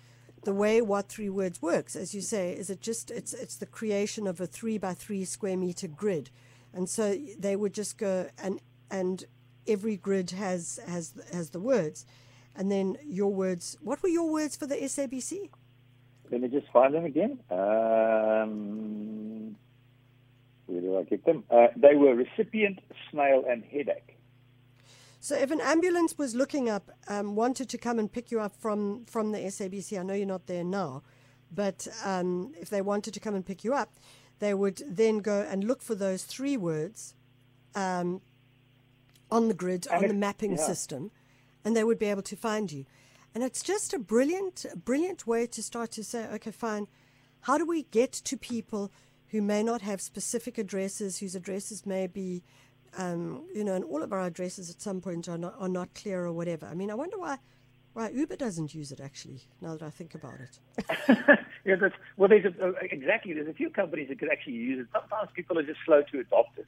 the 0.43 0.53
way 0.53 0.81
what 0.81 1.09
three 1.09 1.29
words 1.29 1.61
works, 1.61 1.95
as 1.95 2.15
you 2.15 2.21
say, 2.21 2.53
is 2.53 2.69
it 2.69 2.81
just 2.81 3.11
it's 3.11 3.33
it's 3.33 3.55
the 3.57 3.65
creation 3.65 4.27
of 4.27 4.39
a 4.39 4.47
three 4.47 4.77
by 4.77 4.93
three 4.93 5.25
square 5.25 5.57
meter 5.57 5.87
grid, 5.87 6.29
and 6.73 6.89
so 6.89 7.17
they 7.37 7.55
would 7.55 7.73
just 7.73 7.97
go 7.97 8.29
and 8.37 8.59
and 8.89 9.25
every 9.67 9.97
grid 9.97 10.31
has 10.31 10.79
has 10.87 11.13
has 11.33 11.49
the 11.49 11.59
words, 11.59 12.05
and 12.55 12.71
then 12.71 12.97
your 13.05 13.33
words. 13.33 13.77
What 13.81 14.01
were 14.01 14.09
your 14.09 14.31
words 14.31 14.55
for 14.55 14.67
the 14.67 14.75
SABC? 14.75 15.49
Let 16.31 16.41
me 16.41 16.47
just 16.49 16.67
find 16.71 16.93
them 16.93 17.05
again. 17.05 17.39
Um, 17.49 19.55
where 20.65 20.81
do 20.81 20.97
I 20.97 21.03
get 21.03 21.25
them? 21.25 21.43
Uh, 21.49 21.67
they 21.75 21.95
were 21.95 22.15
recipient, 22.15 22.79
snail, 23.11 23.43
and 23.49 23.63
headache. 23.63 24.17
So 25.19 25.35
if 25.35 25.51
an 25.51 25.61
ambulance 25.61 26.17
was 26.17 26.35
looking 26.35 26.69
up, 26.69 26.91
um, 27.07 27.35
wanted 27.35 27.69
to 27.69 27.77
come 27.77 27.99
and 27.99 28.11
pick 28.11 28.31
you 28.31 28.39
up 28.39 28.55
from, 28.55 29.05
from 29.05 29.31
the 29.31 29.39
SABC, 29.39 29.99
I 29.99 30.03
know 30.03 30.13
you're 30.13 30.27
not 30.27 30.47
there 30.47 30.63
now, 30.63 31.03
but 31.51 31.87
um, 32.03 32.53
if 32.59 32.69
they 32.69 32.81
wanted 32.81 33.13
to 33.13 33.19
come 33.19 33.33
and 33.33 33.45
pick 33.45 33.63
you 33.63 33.73
up, 33.73 33.97
they 34.39 34.53
would 34.53 34.81
then 34.87 35.19
go 35.19 35.45
and 35.49 35.63
look 35.63 35.81
for 35.81 35.95
those 35.95 36.23
three 36.23 36.57
words 36.57 37.15
um, 37.73 38.21
on 39.31 39.47
the 39.47 39.53
grid, 39.53 39.87
And 39.91 40.03
on 40.03 40.07
the 40.07 40.13
mapping 40.13 40.51
yeah. 40.51 40.65
system, 40.65 41.11
and 41.65 41.75
they 41.75 41.83
would 41.83 41.99
be 41.99 42.05
able 42.05 42.21
to 42.23 42.35
find 42.35 42.71
you. 42.71 42.85
And 43.37 43.43
it's 43.43 43.61
just 43.61 43.93
a 43.93 43.99
brilliant, 43.99 44.65
brilliant 44.83 45.27
way 45.27 45.45
to 45.45 45.61
start 45.61 45.91
to 45.91 46.03
say, 46.03 46.25
okay, 46.25 46.49
fine, 46.49 46.87
how 47.41 47.59
do 47.59 47.67
we 47.67 47.83
get 47.83 48.11
to 48.11 48.35
people 48.35 48.91
who 49.27 49.43
may 49.43 49.61
not 49.61 49.83
have 49.83 50.01
specific 50.01 50.57
addresses, 50.57 51.19
whose 51.19 51.35
addresses 51.35 51.85
may 51.85 52.07
be, 52.07 52.41
um, 52.97 53.45
you 53.53 53.63
know, 53.63 53.75
and 53.75 53.85
all 53.85 54.01
of 54.01 54.11
our 54.11 54.21
addresses 54.21 54.71
at 54.71 54.81
some 54.81 55.01
point 55.01 55.29
are 55.29 55.37
not, 55.37 55.53
are 55.59 55.69
not 55.69 55.93
clear 55.93 56.25
or 56.25 56.33
whatever. 56.33 56.65
I 56.65 56.73
mean, 56.73 56.89
I 56.89 56.95
wonder 56.95 57.19
why, 57.19 57.37
why 57.93 58.09
Uber 58.09 58.37
doesn't 58.37 58.73
use 58.73 58.91
it 58.91 58.99
actually, 58.99 59.43
now 59.61 59.73
that 59.73 59.83
I 59.83 59.91
think 59.91 60.15
about 60.15 60.39
it. 60.39 60.59
yeah, 61.63 61.75
that's, 61.75 61.93
well, 62.15 62.29
there's 62.29 62.45
a, 62.45 62.73
exactly. 62.81 63.33
There's 63.33 63.47
a 63.47 63.53
few 63.53 63.69
companies 63.69 64.09
that 64.09 64.17
could 64.17 64.31
actually 64.31 64.53
use 64.53 64.79
it. 64.79 64.87
Sometimes 64.91 65.29
people 65.35 65.59
are 65.59 65.63
just 65.63 65.81
slow 65.85 66.01
to 66.11 66.19
adopt 66.21 66.57
it. 66.57 66.65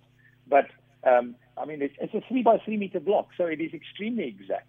But, 0.47 0.67
um, 1.03 1.33
I 1.57 1.65
mean, 1.65 1.81
it's, 1.81 1.95
it's 1.99 2.13
a 2.13 2.21
three 2.29 2.43
by 2.43 2.59
three 2.63 2.77
meter 2.77 2.99
block, 2.99 3.29
so 3.35 3.45
it 3.45 3.59
is 3.59 3.73
extremely 3.73 4.27
exact 4.27 4.67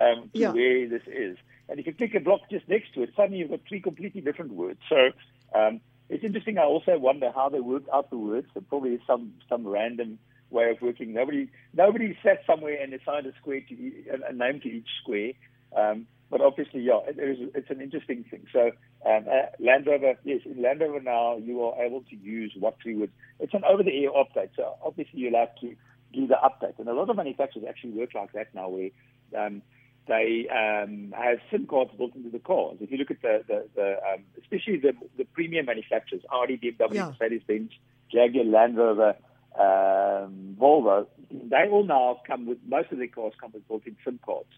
um, 0.00 0.30
to 0.36 0.44
Yeah. 0.44 0.52
where 0.52 0.88
this 0.88 1.02
is. 1.06 1.36
And 1.68 1.78
if 1.78 1.86
you 1.86 1.94
click 1.94 2.14
a 2.14 2.20
block 2.20 2.40
just 2.50 2.68
next 2.68 2.94
to 2.94 3.02
it, 3.02 3.10
suddenly 3.16 3.38
you've 3.38 3.50
got 3.50 3.60
three 3.68 3.80
completely 3.80 4.20
different 4.20 4.52
words. 4.52 4.80
So 4.88 5.10
um, 5.54 5.80
it's 6.08 6.24
interesting. 6.24 6.58
I 6.58 6.64
also 6.64 6.98
wonder 6.98 7.30
how 7.34 7.48
they 7.48 7.60
work 7.60 7.84
out 7.92 8.10
the 8.10 8.18
words. 8.18 8.48
There 8.54 8.62
probably 8.68 8.94
is 8.94 9.00
some 9.06 9.34
some 9.48 9.66
random 9.66 10.18
way 10.50 10.70
of 10.70 10.82
working. 10.82 11.12
Nobody 11.12 11.48
nobody 11.72 12.16
sat 12.22 12.40
somewhere 12.46 12.82
and 12.82 12.92
assigned 12.92 13.26
a 13.26 13.32
square 13.40 13.60
to 13.68 13.74
e- 13.74 14.04
a, 14.10 14.30
a 14.30 14.32
name 14.32 14.60
to 14.62 14.68
each 14.68 14.88
square. 15.00 15.32
Um, 15.76 16.06
but 16.30 16.40
obviously, 16.40 16.80
yeah, 16.82 17.00
it 17.06 17.18
is, 17.18 17.50
it's 17.54 17.70
an 17.70 17.80
interesting 17.80 18.24
thing. 18.30 18.46
So 18.52 18.70
um, 19.04 19.26
uh, 19.28 19.46
Land 19.58 19.86
Rover, 19.86 20.14
yes, 20.24 20.40
in 20.44 20.62
Land 20.62 20.80
Rover 20.80 21.00
now 21.00 21.36
you 21.36 21.62
are 21.62 21.80
able 21.84 22.02
to 22.02 22.16
use 22.16 22.54
what 22.58 22.76
three 22.82 22.96
words. 22.96 23.12
It's 23.40 23.54
an 23.54 23.64
over-the-air 23.64 24.10
update. 24.10 24.50
So 24.56 24.76
obviously 24.84 25.20
you'll 25.20 25.38
have 25.38 25.54
to 25.60 25.74
do 26.12 26.26
the 26.26 26.36
update. 26.36 26.78
And 26.78 26.88
a 26.88 26.94
lot 26.94 27.10
of 27.10 27.16
manufacturers 27.16 27.64
actually 27.68 27.92
work 27.92 28.10
like 28.14 28.32
that 28.32 28.54
now, 28.54 28.68
where 28.68 28.90
um, 29.36 29.62
they 30.08 30.48
um, 30.48 31.14
have 31.16 31.38
SIM 31.50 31.66
cards 31.66 31.90
built 31.96 32.14
into 32.16 32.30
the 32.30 32.38
cars. 32.38 32.78
If 32.80 32.90
you 32.90 32.98
look 32.98 33.10
at 33.10 33.22
the, 33.22 33.44
the, 33.46 33.68
the 33.74 33.96
um, 34.12 34.22
especially 34.40 34.78
the, 34.78 34.92
the 35.16 35.24
premium 35.24 35.66
manufacturers, 35.66 36.22
Audi, 36.32 36.56
BMW, 36.58 36.94
Yeah. 36.94 37.06
Mercedes-Benz, 37.10 37.70
Jaguar, 38.10 38.44
Land 38.44 38.76
Rover, 38.76 39.14
um, 39.58 40.56
Volvo, 40.58 41.06
they 41.30 41.68
all 41.70 41.84
now 41.84 42.20
come 42.26 42.46
with, 42.46 42.58
most 42.66 42.90
of 42.92 42.98
their 42.98 43.08
cars 43.08 43.34
come 43.40 43.52
with 43.52 43.66
built-in 43.68 43.96
SIM 44.04 44.18
cards 44.24 44.48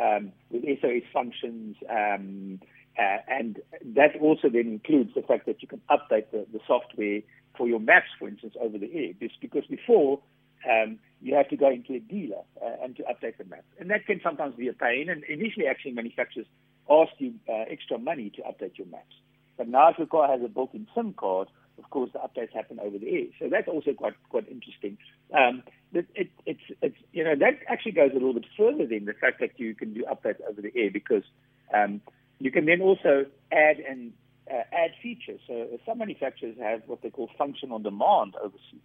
um, 0.00 0.32
with 0.50 0.62
SOS 0.80 1.02
functions, 1.12 1.76
um, 1.90 2.60
Uh, 2.96 3.18
and 3.26 3.58
that 3.84 4.14
also 4.20 4.48
then 4.48 4.68
includes 4.68 5.12
the 5.14 5.22
fact 5.22 5.46
that 5.46 5.60
you 5.60 5.66
can 5.66 5.80
update 5.90 6.30
the, 6.30 6.46
the 6.52 6.60
software 6.64 7.20
for 7.56 7.66
your 7.66 7.80
maps, 7.80 8.06
for 8.20 8.28
instance, 8.28 8.54
over 8.60 8.78
the 8.78 8.88
air. 8.94 9.12
Just 9.20 9.40
because 9.40 9.66
before 9.66 10.20
um, 10.68 10.98
you 11.20 11.34
have 11.34 11.48
to 11.48 11.56
go 11.56 11.70
into 11.70 11.94
a 11.94 12.00
dealer 12.00 12.42
uh, 12.62 12.82
and 12.82 12.96
to 12.96 13.02
update 13.04 13.38
the 13.38 13.44
map. 13.44 13.64
And 13.78 13.90
that 13.90 14.06
can 14.06 14.20
sometimes 14.22 14.54
be 14.54 14.68
a 14.68 14.72
pain. 14.72 15.08
And 15.08 15.24
initially, 15.24 15.66
actually, 15.66 15.92
manufacturers 15.92 16.46
ask 16.90 17.12
you 17.18 17.34
uh, 17.48 17.64
extra 17.70 17.98
money 17.98 18.30
to 18.36 18.42
update 18.42 18.76
your 18.76 18.86
maps. 18.88 19.14
But 19.56 19.68
now, 19.68 19.90
if 19.90 19.98
your 19.98 20.06
car 20.06 20.28
has 20.28 20.40
a 20.44 20.48
built-in 20.48 20.86
SIM 20.94 21.14
card, 21.14 21.48
of 21.78 21.90
course, 21.90 22.10
the 22.12 22.18
updates 22.18 22.52
happen 22.52 22.78
over 22.80 22.98
the 22.98 23.08
air. 23.08 23.26
So 23.38 23.48
that's 23.50 23.68
also 23.68 23.92
quite 23.94 24.14
quite 24.28 24.48
interesting. 24.48 24.98
Um, 25.32 25.62
it, 25.92 26.06
it, 26.14 26.30
it's 26.46 26.60
it's 26.82 26.96
you 27.12 27.24
know 27.24 27.34
that 27.36 27.54
actually 27.68 27.92
goes 27.92 28.10
a 28.10 28.14
little 28.14 28.34
bit 28.34 28.46
further 28.56 28.86
than 28.86 29.04
the 29.06 29.12
fact 29.12 29.40
that 29.40 29.58
you 29.58 29.74
can 29.74 29.94
do 29.94 30.04
updates 30.04 30.40
over 30.48 30.60
the 30.60 30.72
air 30.76 30.90
because 30.92 31.24
um, 31.72 32.00
you 32.38 32.50
can 32.50 32.66
then 32.66 32.80
also 32.80 33.26
add 33.50 33.78
and 33.78 34.12
uh, 34.50 34.62
add 34.72 34.90
features. 35.02 35.40
So 35.46 35.66
some 35.86 35.98
manufacturers 35.98 36.56
have 36.60 36.82
what 36.86 37.02
they 37.02 37.10
call 37.10 37.30
function 37.38 37.72
on 37.72 37.82
demand 37.82 38.34
overseas. 38.36 38.80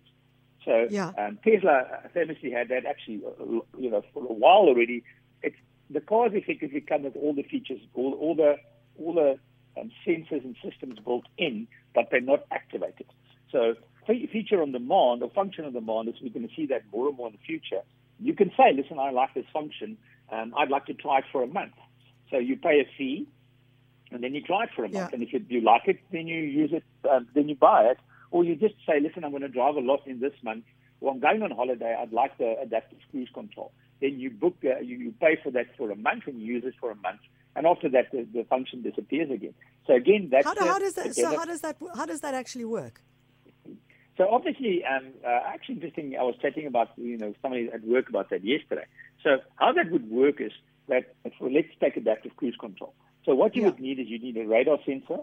So 0.66 0.88
yeah. 0.90 1.12
um, 1.18 1.40
Tesla 1.44 1.86
famously 2.14 2.52
had 2.52 2.70
that 2.70 2.86
actually, 2.86 3.22
uh, 3.26 3.62
you 3.78 3.90
know, 3.90 4.04
for 4.14 4.24
a 4.24 4.34
while 4.34 4.68
already. 4.68 5.04
It's 5.42 5.56
the 5.90 6.02
cars 6.02 6.32
effectively 6.34 6.82
come 6.82 7.04
with 7.04 7.16
all 7.16 7.34
the 7.34 7.44
features, 7.44 7.80
all, 7.94 8.14
all 8.14 8.36
the 8.36 8.58
all 9.00 9.14
the 9.14 9.40
um, 9.80 9.92
sensors 10.06 10.44
and 10.44 10.56
systems 10.64 11.00
built 11.00 11.26
in, 11.38 11.68
but 11.96 12.10
they're 12.12 12.22
not 12.22 12.46
activated. 12.52 13.08
So 13.52 13.76
feature 14.06 14.62
on 14.62 14.72
demand 14.72 15.24
or 15.24 15.30
function 15.30 15.66
on 15.66 15.74
demand 15.74 16.10
is 16.10 16.16
we're 16.22 16.34
going 16.34 16.48
to 16.48 16.54
see 16.56 16.66
that 16.68 16.84
more 16.92 17.08
and 17.08 17.18
more 17.18 17.28
in 17.28 17.34
the 17.34 17.46
future. 17.46 17.82
You 18.20 18.34
can 18.34 18.52
say, 18.58 18.74
listen, 18.74 19.00
I 19.00 19.12
like 19.12 19.34
this 19.34 19.46
function. 19.54 19.98
Um, 20.32 20.54
I'd 20.58 20.70
like 20.70 20.86
to 20.88 20.94
try 20.94 21.20
it 21.20 21.26
for 21.32 21.44
a 21.44 21.48
month. 21.48 21.74
So 22.30 22.38
you 22.38 22.58
pay 22.58 22.82
a 22.82 22.88
fee, 22.98 23.28
and 24.12 24.24
then 24.24 24.36
you 24.36 24.42
try 24.42 24.64
it 24.64 24.70
for 24.76 24.84
a 24.84 24.90
month. 24.90 25.12
Yeah. 25.12 25.14
And 25.14 25.24
if 25.24 25.34
you 25.50 25.62
like 25.62 25.84
it, 25.88 26.00
then 26.12 26.28
you 26.28 26.42
use 26.42 26.72
it, 26.74 26.84
um, 27.10 27.28
then 27.34 27.50
you 27.50 27.56
buy 27.56 27.84
it. 27.86 27.98
Or 28.32 28.44
you 28.44 28.56
just 28.56 28.76
say, 28.88 29.00
listen, 29.02 29.24
I'm 29.24 29.32
going 29.32 29.42
to 29.42 29.50
drive 29.50 29.76
a 29.76 29.80
lot 29.80 30.02
in 30.06 30.20
this 30.20 30.34
month. 30.44 30.66
Or 31.02 31.12
I'm 31.12 31.20
going 31.20 31.42
on 31.42 31.52
holiday. 31.52 31.96
I'd 32.00 32.12
like 32.12 32.38
the 32.38 32.56
adaptive 32.62 33.00
cruise 33.10 33.30
control. 33.34 33.72
Then 34.02 34.20
you 34.20 34.30
book, 34.30 34.58
uh, 34.64 34.80
you, 34.80 34.98
you 34.98 35.14
pay 35.20 35.38
for 35.42 35.52
that 35.52 35.68
for 35.78 35.92
a 35.92 35.96
month 35.96 36.24
and 36.28 36.42
you 36.42 36.54
use 36.54 36.64
it 36.66 36.76
for 36.80 36.92
a 36.92 36.96
month. 36.96 37.20
And 37.56 37.66
after 37.66 37.90
that, 37.90 38.12
the, 38.12 38.28
the 38.32 38.44
function 38.46 38.82
disappears 38.82 39.32
again. 39.32 39.54
So 39.88 39.96
again, 39.96 40.30
that's 40.32 40.46
How, 40.46 40.54
do, 40.54 40.66
how 40.66 40.80
does 40.80 40.94
that? 40.94 41.16
So 41.16 41.28
how 41.28 41.46
does 41.46 41.62
that? 41.62 41.78
How 41.96 42.06
does 42.06 42.22
that 42.22 42.34
actually 42.34 42.66
work? 42.66 43.02
so 44.18 44.30
obviously, 44.30 44.84
um, 44.86 45.14
uh, 45.26 45.40
actually 45.48 45.76
interesting. 45.76 46.16
I 46.20 46.24
was 46.24 46.36
chatting 46.42 46.68
about 46.68 46.90
you 46.98 47.18
know 47.18 47.34
somebody 47.42 47.70
at 47.74 47.84
work 47.84 48.08
about 48.10 48.30
that 48.30 48.44
yesterday. 48.44 48.86
So 49.24 49.38
how 49.56 49.74
that 49.74 49.90
would 49.92 50.10
work 50.12 50.40
is 50.40 50.52
that 50.90 51.16
for, 51.38 51.50
let's 51.50 51.70
take 51.82 51.98
adaptive 51.98 52.36
cruise 52.36 52.56
control. 52.60 52.94
So 53.26 53.34
what 53.34 53.56
you 53.56 53.64
Yeah. 53.64 53.70
would 53.70 53.80
need 53.80 54.00
is 54.00 54.08
you 54.08 54.20
need 54.20 54.38
a 54.38 54.46
radar 54.46 54.78
sensor 54.86 55.20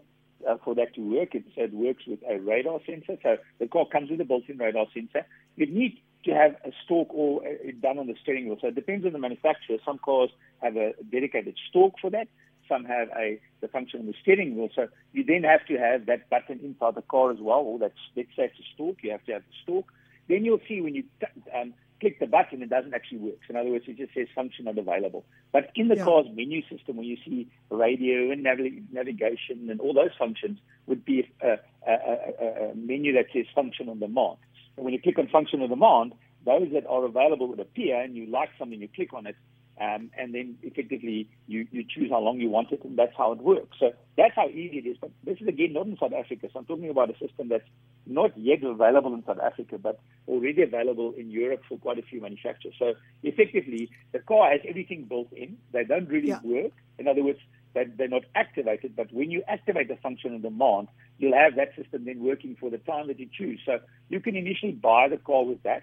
uh, 0.48 0.56
for 0.64 0.74
that 0.74 0.94
to 0.94 1.00
work. 1.00 1.34
It, 1.34 1.44
so 1.54 1.62
it 1.62 1.74
works 1.74 2.02
with 2.06 2.20
a 2.28 2.38
radar 2.38 2.80
sensor. 2.86 3.16
So 3.22 3.36
the 3.58 3.66
car 3.66 3.86
comes 3.86 4.10
with 4.10 4.20
a 4.20 4.24
built-in 4.24 4.58
radar 4.58 4.86
sensor. 4.92 5.26
You 5.56 5.66
need 5.66 5.98
to 6.24 6.32
have 6.32 6.56
a 6.64 6.72
stalk 6.84 7.08
or 7.12 7.42
uh, 7.46 7.70
done 7.80 7.98
on 7.98 8.06
the 8.06 8.16
steering 8.22 8.48
wheel. 8.48 8.58
So 8.60 8.68
it 8.68 8.74
depends 8.74 9.06
on 9.06 9.12
the 9.12 9.18
manufacturer. 9.18 9.78
Some 9.84 9.98
cars 9.98 10.30
have 10.62 10.76
a 10.76 10.92
dedicated 11.10 11.56
stalk 11.68 11.94
for 12.00 12.10
that. 12.10 12.28
Some 12.68 12.84
have 12.84 13.08
a 13.16 13.40
the 13.60 13.68
function 13.68 14.00
on 14.00 14.06
the 14.06 14.14
steering 14.20 14.56
wheel. 14.56 14.68
So 14.74 14.88
you 15.12 15.24
then 15.24 15.44
have 15.44 15.64
to 15.66 15.76
have 15.78 16.06
that 16.06 16.28
button 16.28 16.60
inside 16.62 16.96
the 16.96 17.02
car 17.02 17.30
as 17.30 17.38
well, 17.40 17.60
or 17.60 17.78
that's 17.78 17.94
let's 18.16 18.28
a 18.38 18.50
stalk. 18.74 18.96
You 19.02 19.12
have 19.12 19.24
to 19.26 19.32
have 19.34 19.42
the 19.42 19.54
stalk. 19.62 19.92
Then 20.28 20.44
you'll 20.44 20.60
see 20.68 20.80
when 20.80 20.94
you 20.96 21.04
t- 21.20 21.50
um, 21.56 21.74
click 22.00 22.18
the 22.20 22.26
button, 22.26 22.62
it 22.62 22.70
doesn't 22.70 22.94
actually 22.94 23.18
work. 23.18 23.38
So 23.46 23.50
in 23.52 23.56
other 23.56 23.70
words, 23.70 23.84
it 23.88 23.96
just 23.96 24.14
says 24.14 24.28
function 24.34 24.66
not 24.66 24.78
available. 24.78 25.24
But 25.52 25.70
in 25.74 25.88
the 25.88 25.96
Yeah. 25.96 26.04
car's 26.04 26.26
menu 26.34 26.62
system, 26.68 26.96
when 26.96 27.06
you 27.06 27.16
see 27.24 27.48
radio 27.70 28.30
and 28.30 28.44
navi- 28.44 28.82
navigation 28.92 29.70
and 29.70 29.80
all 29.80 29.94
those 29.94 30.14
functions, 30.18 30.58
would 30.86 31.04
be 31.04 31.28
a, 31.42 31.58
a, 31.86 31.92
a, 31.92 32.70
a 32.70 32.74
menu 32.74 33.12
that 33.14 33.26
says 33.32 33.46
function 33.54 33.88
on 33.88 33.98
demand. 33.98 34.36
And 34.76 34.84
when 34.84 34.92
you 34.94 35.00
click 35.00 35.18
on 35.18 35.28
function 35.28 35.62
on 35.62 35.68
demand, 35.68 36.12
those 36.44 36.68
that 36.72 36.86
are 36.86 37.04
available 37.04 37.48
would 37.48 37.60
appear, 37.60 38.00
and 38.00 38.14
you 38.16 38.26
like 38.26 38.50
something, 38.58 38.80
you 38.80 38.88
click 38.94 39.12
on 39.12 39.26
it, 39.26 39.36
um, 39.80 40.10
and 40.18 40.34
then 40.34 40.56
effectively 40.62 41.28
you, 41.46 41.66
you 41.70 41.84
choose 41.84 42.10
how 42.10 42.20
long 42.20 42.40
you 42.40 42.48
want 42.48 42.72
it, 42.72 42.82
and 42.84 42.98
that's 42.98 43.12
how 43.16 43.32
it 43.32 43.38
works. 43.38 43.76
So 43.78 43.92
that's 44.16 44.34
how 44.34 44.48
easy 44.48 44.78
it 44.78 44.86
is. 44.86 44.96
But 45.00 45.10
this 45.24 45.38
is 45.40 45.48
again 45.48 45.74
not 45.74 45.86
in 45.86 45.96
South 45.98 46.12
Africa. 46.12 46.48
So 46.52 46.60
I'm 46.60 46.64
talking 46.64 46.88
about 46.88 47.10
a 47.10 47.18
system 47.18 47.48
that's 47.48 47.68
not 48.06 48.36
yet 48.38 48.62
available 48.62 49.12
in 49.14 49.24
South 49.24 49.40
Africa, 49.40 49.78
but 49.78 50.00
already 50.28 50.62
available 50.62 51.12
in 51.16 51.30
Europe 51.30 51.62
for 51.68 51.78
quite 51.78 51.98
a 51.98 52.02
few 52.02 52.20
manufacturers. 52.20 52.74
So 52.78 52.94
effectively, 53.22 53.90
the 54.12 54.20
car 54.20 54.50
has 54.50 54.60
everything 54.66 55.04
built 55.04 55.32
in. 55.32 55.58
They 55.72 55.84
don't 55.84 56.08
really 56.08 56.28
Yeah. 56.28 56.40
work. 56.42 56.72
In 56.98 57.08
other 57.08 57.22
words, 57.22 57.40
they, 57.74 57.84
they're 57.84 58.08
not 58.08 58.24
activated. 58.34 58.96
But 58.96 59.12
when 59.12 59.30
you 59.30 59.42
activate 59.46 59.88
the 59.88 59.96
function 59.96 60.34
on 60.34 60.40
demand, 60.40 60.88
you'll 61.18 61.36
have 61.36 61.56
that 61.56 61.74
system 61.76 62.06
then 62.06 62.22
working 62.22 62.56
for 62.58 62.70
the 62.70 62.78
time 62.78 63.08
that 63.08 63.18
you 63.20 63.28
choose. 63.30 63.60
So 63.66 63.80
you 64.08 64.20
can 64.20 64.36
initially 64.36 64.72
buy 64.72 65.08
the 65.08 65.18
car 65.18 65.44
with 65.44 65.62
that 65.64 65.82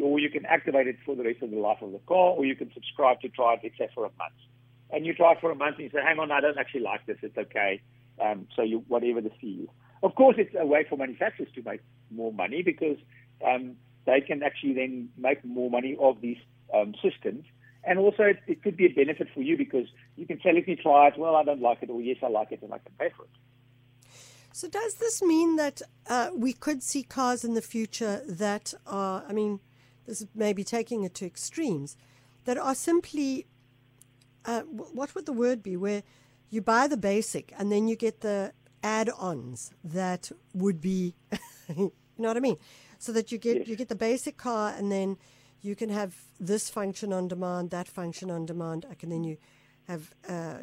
or 0.00 0.18
you 0.18 0.30
can 0.30 0.46
activate 0.46 0.86
it 0.86 0.96
for 1.04 1.14
the 1.14 1.24
rest 1.24 1.42
of 1.42 1.50
the 1.50 1.56
life 1.56 1.78
of 1.82 1.92
the 1.92 2.00
car, 2.06 2.32
or 2.36 2.44
you 2.44 2.54
can 2.54 2.72
subscribe 2.72 3.20
to 3.20 3.28
try 3.28 3.54
it, 3.54 3.60
let's 3.62 3.78
say, 3.78 3.88
for 3.94 4.04
a 4.04 4.10
month. 4.18 4.34
And 4.90 5.04
you 5.04 5.14
try 5.14 5.32
it 5.32 5.40
for 5.40 5.50
a 5.50 5.54
month 5.54 5.76
and 5.76 5.84
you 5.84 5.90
say, 5.90 6.02
hang 6.02 6.18
on, 6.18 6.30
I 6.30 6.40
don't 6.40 6.58
actually 6.58 6.80
like 6.80 7.04
this, 7.06 7.18
it's 7.22 7.36
okay. 7.36 7.82
Um, 8.20 8.46
so 8.56 8.62
you, 8.62 8.84
whatever 8.88 9.20
the 9.20 9.30
fee 9.40 9.60
is. 9.64 9.68
Of 10.02 10.14
course, 10.14 10.36
it's 10.38 10.54
a 10.58 10.66
way 10.66 10.86
for 10.88 10.96
manufacturers 10.96 11.48
to 11.54 11.62
make 11.62 11.80
more 12.10 12.32
money 12.32 12.62
because 12.62 12.96
um, 13.46 13.76
they 14.06 14.20
can 14.20 14.42
actually 14.42 14.74
then 14.74 15.10
make 15.16 15.44
more 15.44 15.70
money 15.70 15.96
of 16.00 16.20
these 16.20 16.38
um, 16.74 16.94
systems. 17.02 17.44
And 17.84 17.98
also, 17.98 18.24
it, 18.24 18.38
it 18.46 18.62
could 18.62 18.76
be 18.76 18.86
a 18.86 18.92
benefit 18.92 19.28
for 19.34 19.42
you 19.42 19.56
because 19.56 19.86
you 20.16 20.26
can 20.26 20.40
say, 20.42 20.52
let 20.52 20.66
me 20.66 20.76
try 20.76 21.08
it. 21.08 21.18
Well, 21.18 21.36
I 21.36 21.44
don't 21.44 21.62
like 21.62 21.78
it, 21.82 21.90
or 21.90 22.00
yes, 22.00 22.18
I 22.22 22.28
like 22.28 22.52
it, 22.52 22.62
and 22.62 22.72
I 22.72 22.78
can 22.78 22.92
pay 22.98 23.10
for 23.16 23.24
it. 23.24 23.30
So 24.52 24.68
does 24.68 24.94
this 24.94 25.22
mean 25.22 25.56
that 25.56 25.82
uh, 26.08 26.30
we 26.34 26.52
could 26.52 26.82
see 26.82 27.02
cars 27.02 27.44
in 27.44 27.54
the 27.54 27.62
future 27.62 28.22
that 28.26 28.74
are? 28.86 29.24
I 29.28 29.32
mean, 29.32 29.60
this 30.08 30.22
is 30.22 30.26
maybe 30.34 30.64
taking 30.64 31.04
it 31.04 31.14
to 31.14 31.26
extremes, 31.26 31.96
that 32.44 32.58
are 32.58 32.74
simply. 32.74 33.46
Uh, 34.44 34.62
what 34.62 35.14
would 35.14 35.26
the 35.26 35.32
word 35.32 35.62
be? 35.62 35.76
Where 35.76 36.02
you 36.50 36.62
buy 36.62 36.86
the 36.88 36.96
basic 36.96 37.52
and 37.58 37.70
then 37.70 37.86
you 37.88 37.96
get 37.96 38.20
the 38.20 38.52
add-ons 38.82 39.72
that 39.84 40.30
would 40.54 40.80
be, 40.80 41.14
you 41.76 41.92
know 42.16 42.28
what 42.28 42.36
I 42.36 42.40
mean? 42.40 42.56
So 42.98 43.12
that 43.12 43.30
you 43.30 43.38
get 43.38 43.58
Yes. 43.58 43.68
you 43.68 43.76
get 43.76 43.88
the 43.88 43.94
basic 43.94 44.36
car 44.38 44.74
and 44.76 44.90
then 44.90 45.18
you 45.60 45.74
can 45.76 45.90
have 45.90 46.14
this 46.40 46.70
function 46.70 47.12
on 47.12 47.28
demand, 47.28 47.70
that 47.70 47.88
function 47.88 48.30
on 48.30 48.46
demand. 48.46 48.86
I 48.90 48.94
can 48.94 49.10
then 49.10 49.24
you 49.24 49.36
have 49.86 50.14
uh, 50.28 50.58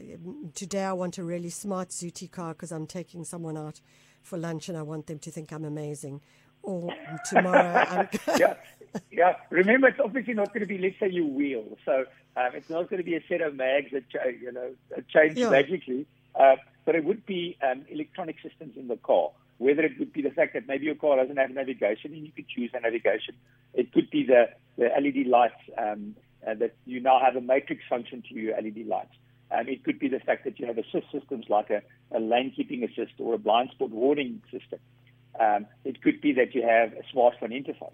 today 0.53 0.83
I 0.85 0.93
want 0.93 1.17
a 1.17 1.23
really 1.23 1.49
smart 1.51 1.89
Zuti 1.89 2.31
car 2.31 2.53
because 2.53 2.71
I'm 2.71 2.87
taking 2.87 3.23
someone 3.25 3.57
out 3.57 3.81
for 4.23 4.37
lunch 4.37 4.69
and 4.69 4.77
I 4.77 4.81
want 4.81 5.07
them 5.07 5.19
to 5.19 5.31
think 5.31 5.51
I'm 5.51 5.65
amazing. 5.65 6.21
Or 6.63 6.91
tomorrow 7.29 7.85
I'm 7.89 8.09
yeah, 8.39 8.55
yeah. 9.11 9.33
Remember, 9.49 9.87
it's 9.87 9.99
obviously 10.03 10.33
not 10.33 10.49
going 10.49 10.61
to 10.61 10.65
be, 10.65 10.77
let's 10.77 10.99
say, 10.99 11.09
you 11.09 11.25
wheel. 11.25 11.77
So 11.85 12.05
um, 12.37 12.49
it's 12.53 12.69
not 12.69 12.89
going 12.89 12.97
to 12.97 13.03
be 13.03 13.15
a 13.15 13.23
set 13.27 13.41
of 13.41 13.55
mags 13.55 13.91
that 13.91 14.09
cha- 14.09 14.27
you 14.27 14.51
know 14.51 14.71
that 14.89 15.07
change 15.09 15.37
Yeah. 15.37 15.49
magically. 15.49 16.05
Uh, 16.35 16.55
but 16.85 16.95
it 16.95 17.03
would 17.05 17.25
be 17.25 17.57
um, 17.63 17.85
electronic 17.89 18.35
systems 18.43 18.75
in 18.77 18.87
the 18.87 18.97
car. 18.97 19.31
Whether 19.57 19.83
it 19.83 19.93
would 19.99 20.11
be 20.11 20.21
the 20.21 20.29
fact 20.31 20.53
that 20.53 20.67
maybe 20.67 20.85
your 20.85 20.95
car 20.95 21.15
doesn't 21.15 21.37
have 21.37 21.49
navigation 21.49 22.13
and 22.13 22.25
you 22.25 22.31
could 22.31 22.47
choose 22.47 22.71
the 22.73 22.79
navigation. 22.79 23.35
It 23.73 23.93
could 23.93 24.09
be 24.09 24.25
the, 24.25 24.49
the 24.77 24.89
LED 24.99 25.27
lights 25.27 25.55
um, 25.77 26.15
uh, 26.45 26.53
that 26.55 26.75
you 26.85 26.99
now 26.99 27.19
have 27.23 27.35
a 27.37 27.41
matrix 27.41 27.83
function 27.89 28.21
to 28.29 28.35
your 28.35 28.55
LED 28.55 28.85
lights. 28.85 29.15
Um, 29.51 29.67
it 29.69 29.83
could 29.83 29.97
be 29.97 30.09
the 30.09 30.19
fact 30.19 30.43
that 30.43 30.59
you 30.59 30.65
have 30.67 30.77
assist 30.77 31.09
systems 31.11 31.45
like 31.49 31.69
a, 31.69 31.81
a 32.11 32.19
lane 32.19 32.51
keeping 32.55 32.83
assist 32.83 33.13
or 33.19 33.35
a 33.35 33.37
blind 33.37 33.69
spot 33.71 33.91
warning 33.91 34.41
system. 34.51 34.79
Um, 35.39 35.67
it 35.83 36.01
could 36.01 36.19
be 36.21 36.33
that 36.33 36.53
you 36.53 36.63
have 36.63 36.93
a 36.93 37.15
smartphone 37.15 37.51
interface. 37.53 37.93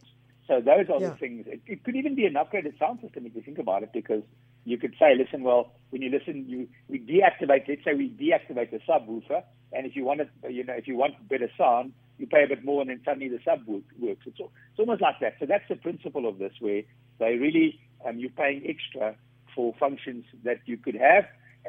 So 0.52 0.60
those 0.60 0.90
are 0.90 1.00
Yeah. 1.00 1.12
the 1.12 1.16
things. 1.16 1.48
It, 1.48 1.62
it 1.66 1.84
could 1.86 1.96
even 1.96 2.14
be 2.14 2.26
an 2.26 2.34
upgraded 2.34 2.78
sound 2.78 3.00
system 3.00 3.26
if 3.26 3.34
you 3.34 3.42
think 3.42 3.58
about 3.58 3.84
it, 3.84 3.94
because 3.94 4.22
you 4.66 4.78
could 4.78 4.94
say, 5.00 5.16
listen, 5.16 5.44
well, 5.44 5.72
when 5.92 6.02
you 6.02 6.10
listen, 6.10 6.44
you 6.46 6.68
we 6.90 7.00
deactivate. 7.00 7.70
Let's 7.70 7.86
say 7.86 7.94
we 7.94 8.10
deactivate 8.10 8.70
the 8.72 8.80
subwoofer, 8.80 9.44
and 9.72 9.88
if 9.88 9.96
you 9.96 10.04
want 10.04 10.20
it, 10.20 10.30
you 10.50 10.66
know, 10.66 10.74
if 10.74 10.90
you 10.90 10.98
want 10.98 11.14
better 11.30 11.50
sound, 11.58 11.94
you 12.18 12.28
pay 12.28 12.44
a 12.44 12.48
bit 12.48 12.66
more, 12.66 12.82
and 12.82 12.90
then 12.90 13.00
suddenly 13.06 13.30
the 13.30 13.40
sub 13.46 13.66
works. 13.66 13.86
It's, 14.02 14.20
it's 14.28 14.78
almost 14.78 15.02
like 15.02 15.22
that. 15.22 15.36
So 15.40 15.46
that's 15.46 15.64
the 15.70 15.78
principle 15.78 16.28
of 16.28 16.38
this, 16.38 16.52
where 16.60 16.82
they 17.20 17.38
really 17.38 17.80
um, 18.06 18.20
you're 18.20 18.30
paying 18.32 18.62
extra 18.68 19.16
for 19.56 19.74
functions 19.80 20.26
that 20.44 20.60
you 20.66 20.76
could 20.76 20.96
have. 20.96 21.24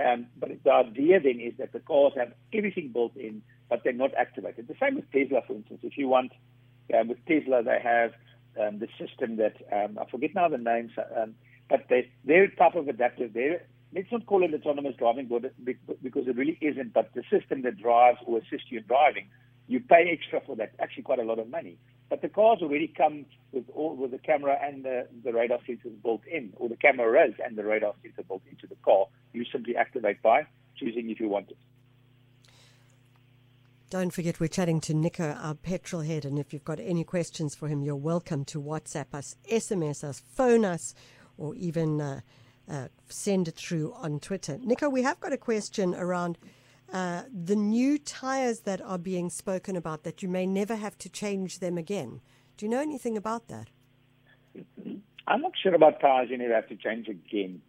Um, 0.04 0.26
but 0.36 0.50
the 0.64 0.72
idea 0.72 1.20
then 1.20 1.38
is 1.38 1.54
that 1.58 1.72
the 1.72 1.80
cars 1.80 2.14
have 2.16 2.32
everything 2.52 2.90
built 2.92 3.14
in, 3.14 3.42
but 3.68 3.84
they're 3.84 3.92
not 3.92 4.12
activated. 4.16 4.66
The 4.66 4.74
same 4.80 4.96
with 4.96 5.08
Tesla, 5.12 5.42
for 5.46 5.52
instance. 5.54 5.80
If 5.84 5.96
you 5.96 6.08
want, 6.08 6.32
um, 6.98 7.06
with 7.06 7.24
Tesla, 7.26 7.62
they 7.62 7.78
have 7.80 8.10
um, 8.60 8.78
the 8.78 8.88
system 8.98 9.36
that 9.36 9.56
um, 9.72 9.98
I 10.00 10.10
forget 10.10 10.34
now 10.34 10.48
the 10.48 10.58
names, 10.58 10.92
um, 11.16 11.34
but 11.68 11.86
they, 11.88 12.10
their 12.24 12.48
type 12.48 12.74
of 12.74 12.88
adaptive. 12.88 13.32
They're, 13.32 13.64
let's 13.94 14.10
not 14.12 14.26
call 14.26 14.42
it 14.42 14.54
autonomous 14.54 14.96
driving 14.96 15.26
because 15.26 16.26
it 16.26 16.36
really 16.36 16.58
isn't. 16.60 16.92
But 16.92 17.10
the 17.14 17.22
system 17.30 17.62
that 17.62 17.78
drives 17.78 18.18
or 18.26 18.38
assists 18.38 18.70
you 18.70 18.78
in 18.78 18.86
driving, 18.86 19.28
you 19.68 19.80
pay 19.80 20.10
extra 20.12 20.40
for 20.44 20.56
that. 20.56 20.72
Actually, 20.80 21.04
quite 21.04 21.18
a 21.18 21.24
lot 21.24 21.38
of 21.38 21.48
money. 21.48 21.78
But 22.10 22.20
the 22.20 22.28
cars 22.28 22.58
already 22.60 22.88
come 22.88 23.24
with 23.52 23.64
all 23.74 23.96
with 23.96 24.10
the 24.10 24.18
camera 24.18 24.58
and 24.62 24.84
the, 24.84 25.08
the 25.24 25.32
radar 25.32 25.58
sensors 25.66 26.02
built 26.02 26.20
in, 26.30 26.52
or 26.56 26.68
the 26.68 26.76
cameras 26.76 27.34
and 27.42 27.56
the 27.56 27.64
radar 27.64 27.94
sensor 28.02 28.22
built 28.22 28.42
into 28.50 28.66
the 28.66 28.76
car. 28.84 29.06
You 29.32 29.46
simply 29.50 29.76
activate 29.76 30.20
by 30.20 30.46
choosing 30.76 31.08
if 31.08 31.20
you 31.20 31.28
want 31.28 31.50
it. 31.50 31.56
Don't 33.92 34.08
forget, 34.08 34.40
we're 34.40 34.46
chatting 34.46 34.80
to 34.80 34.94
Nico, 34.94 35.32
our 35.32 35.54
petrol 35.54 36.00
head. 36.00 36.24
And 36.24 36.38
if 36.38 36.54
you've 36.54 36.64
got 36.64 36.80
any 36.80 37.04
questions 37.04 37.54
for 37.54 37.68
him, 37.68 37.82
you're 37.82 37.94
welcome 37.94 38.42
to 38.46 38.58
WhatsApp 38.58 39.12
us, 39.12 39.36
SMS 39.50 40.02
us, 40.02 40.18
phone 40.18 40.64
us, 40.64 40.94
or 41.36 41.54
even 41.56 42.00
uh, 42.00 42.20
uh, 42.70 42.88
send 43.10 43.48
it 43.48 43.56
through 43.56 43.92
on 43.92 44.18
Twitter. 44.18 44.56
Nico, 44.62 44.88
we 44.88 45.02
have 45.02 45.20
got 45.20 45.34
a 45.34 45.36
question 45.36 45.94
around 45.94 46.38
uh, 46.90 47.24
the 47.30 47.54
new 47.54 47.98
tires 47.98 48.60
that 48.60 48.80
are 48.80 48.96
being 48.96 49.28
spoken 49.28 49.76
about 49.76 50.04
that 50.04 50.22
you 50.22 50.28
may 50.30 50.46
never 50.46 50.76
have 50.76 50.96
to 50.96 51.10
change 51.10 51.58
them 51.58 51.76
again. 51.76 52.22
Do 52.56 52.64
you 52.64 52.70
know 52.70 52.80
anything 52.80 53.18
about 53.18 53.48
that? 53.48 53.68
I'm 55.26 55.42
not 55.42 55.52
sure 55.62 55.74
about 55.74 56.00
tires 56.00 56.30
you 56.30 56.38
never 56.38 56.54
have 56.54 56.68
to 56.68 56.76
change 56.76 57.08
again 57.08 57.60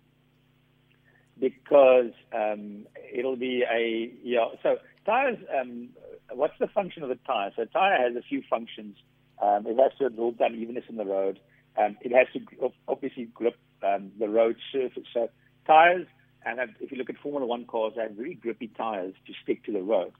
because 1.38 2.12
um, 2.34 2.86
it'll 3.14 3.36
be 3.36 3.66
a 3.70 4.14
yeah. 4.24 4.46
So 4.62 4.78
tires, 5.06 5.38
um, 5.60 5.90
what's 6.36 6.58
the 6.60 6.68
function 6.68 7.04
of 7.04 7.12
a 7.12 7.16
tire? 7.16 7.52
So 7.56 7.64
a 7.64 7.66
tire 7.66 7.98
has 7.98 8.16
a 8.16 8.22
few 8.22 8.42
functions. 8.50 8.98
Um, 9.42 9.66
it 9.68 9.78
has 9.80 9.92
to 10.00 10.06
absorb 10.06 10.38
that 10.40 10.52
unevenness 10.52 10.86
in 10.90 10.98
the 10.98 11.06
road. 11.06 11.40
Um, 11.78 11.98
it 12.02 12.12
has 12.12 12.28
to 12.34 12.72
obviously 12.88 13.26
grip 13.26 13.58
um, 13.84 14.12
the 14.20 14.30
road 14.30 14.58
surface. 14.72 15.04
So 15.14 15.30
tires, 15.66 16.08
and 16.46 16.60
if 16.80 16.92
you 16.92 16.98
look 16.98 17.10
at 17.10 17.18
Formula 17.18 17.46
One 17.46 17.66
cars, 17.66 17.94
they 17.96 18.04
have 18.04 18.12
very 18.12 18.36
grippy 18.36 18.68
tires 18.68 19.16
to 19.28 19.34
stick 19.44 19.64
to 19.66 19.72
the 19.72 19.82
road. 19.82 20.14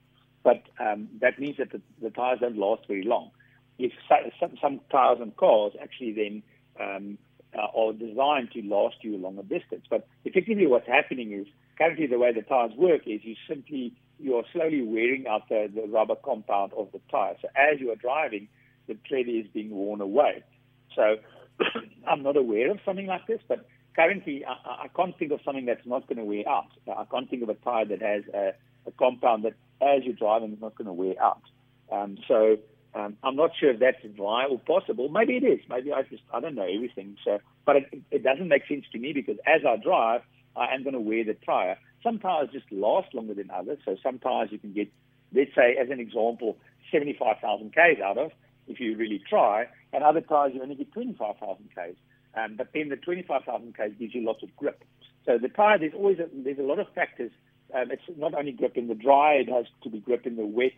But 0.44 0.64
um, 0.80 1.08
that 1.22 1.40
means 1.40 1.58
that 1.58 1.72
the, 1.72 1.82
the, 2.02 2.10
tires 2.10 2.40
don't 2.42 2.58
last 2.58 2.88
very 2.88 3.04
long. 3.04 3.32
If 3.80 3.94
some, 4.40 4.58
some 4.62 4.82
tires 4.92 5.20
and 5.22 5.36
cars 5.38 5.74
actually 5.82 6.12
then 6.12 6.44
um, 6.80 7.18
uh, 7.58 7.68
are 7.78 7.94
designed 7.94 8.52
to 8.52 8.62
last 8.64 8.98
you 9.02 9.16
a 9.16 9.20
longer 9.20 9.44
distance. 9.44 9.86
But 9.90 10.08
effectively, 10.26 10.68
what's 10.68 10.88
happening 10.88 11.32
is 11.32 11.48
currently 11.78 12.08
the 12.08 12.20
way 12.20 12.34
the 12.34 12.42
tires 12.42 12.74
work 12.76 13.02
is 13.08 13.22
you 13.24 13.36
simply 13.48 13.94
you 14.24 14.36
are 14.38 14.44
slowly 14.54 14.82
wearing 14.82 15.28
out 15.28 15.50
the, 15.50 15.70
the 15.74 15.88
rubber 15.88 16.16
compound 16.16 16.72
of 16.74 16.92
the 16.94 17.02
tire. 17.12 17.36
So 17.42 17.50
as 17.56 17.80
you 17.80 17.92
are 17.92 17.96
driving, 17.96 18.48
the 18.88 18.96
tread 19.08 19.28
is 19.28 19.46
being 19.54 19.70
worn 19.70 20.02
away. 20.02 20.44
So 20.96 21.18
I'm 22.08 22.24
not 22.24 22.38
aware 22.38 22.72
of 22.72 22.80
something 22.86 23.06
like 23.06 23.28
this, 23.28 23.42
but 23.48 23.68
currently 23.96 24.46
I, 24.46 24.84
I 24.84 24.88
can't 24.96 25.18
think 25.18 25.32
of 25.32 25.42
something 25.44 25.66
that's 25.66 25.86
not 25.86 26.08
going 26.08 26.18
to 26.18 26.24
wear 26.24 26.48
out. 26.48 26.70
I 26.88 27.06
can't 27.12 27.30
think 27.30 27.44
of 27.44 27.50
a 27.50 27.56
tire 27.56 27.86
that 27.86 28.02
has 28.02 28.24
a, 28.34 28.54
a 28.88 28.92
compound 28.98 29.44
that, 29.44 29.54
as 29.82 30.04
you're 30.04 30.16
driving, 30.16 30.54
is 30.54 30.62
not 30.62 30.76
going 30.76 30.88
to 30.88 30.94
wear 30.94 31.22
out. 31.22 31.42
Um, 31.92 32.18
so 32.28 32.58
um, 32.96 33.18
I'm 33.24 33.36
not 33.36 33.52
sure 33.60 33.72
if 33.72 33.80
that's 33.80 33.98
or 34.20 34.60
possible. 34.60 35.10
Maybe 35.10 35.36
it 35.36 35.44
is. 35.44 35.60
Maybe 35.70 35.92
I 35.92 36.04
just 36.04 36.24
I 36.34 36.40
don't 36.40 36.56
know 36.56 36.68
everything. 36.74 37.18
So, 37.26 37.40
but 37.66 37.78
it, 37.78 38.02
it 38.12 38.24
doesn't 38.24 38.48
make 38.48 38.68
sense 38.68 38.86
to 38.94 39.00
me 39.00 39.14
because 39.14 39.38
as 39.46 39.62
I 39.68 39.78
drive, 39.78 40.22
I 40.56 40.74
am 40.74 40.84
going 40.84 40.94
to 40.94 41.00
wear 41.00 41.24
the 41.24 41.34
tire. 41.34 41.78
Some 42.04 42.20
tires 42.20 42.50
just 42.52 42.70
last 42.72 43.14
longer 43.14 43.34
than 43.34 43.50
others. 43.50 43.80
So 43.86 43.96
some 44.04 44.20
tires 44.20 44.50
you 44.52 44.60
can 44.60 44.74
get, 44.74 44.92
let's 45.34 45.56
say, 45.56 45.78
as 45.82 45.90
an 45.90 46.00
example, 46.00 46.58
75,000 46.92 47.74
k's 47.74 48.02
out 48.04 48.18
of 48.18 48.32
if 48.68 48.80
you 48.80 48.96
really 48.96 49.22
try, 49.30 49.68
and 49.92 50.04
other 50.04 50.22
tires 50.22 50.54
you 50.54 50.62
only 50.62 50.76
get 50.76 50.92
25,000 50.94 51.70
k's. 51.76 51.96
Um, 52.36 52.56
but 52.58 52.70
then 52.74 52.90
the 52.90 52.96
25,000 52.98 53.76
k's 53.76 53.92
gives 54.00 54.16
you 54.16 54.26
lots 54.26 54.44
of 54.44 54.56
grip. 54.56 54.84
So 55.26 55.38
the 55.38 55.50
tire, 55.50 55.80
there's 55.80 55.94
always 55.94 56.20
a, 56.20 56.28
there's 56.34 56.60
a 56.60 56.64
lot 56.64 56.80
of 56.80 56.88
factors. 56.94 57.32
Um, 57.74 57.92
it's 57.92 58.04
not 58.18 58.34
only 58.34 58.52
grip 58.52 58.78
in 58.78 58.88
the 58.88 58.96
dry, 58.96 59.34
it 59.34 59.50
has 59.50 59.66
to 59.84 59.90
be 59.90 60.00
grip 60.00 60.26
in 60.26 60.36
the 60.36 60.46
wet. 60.46 60.74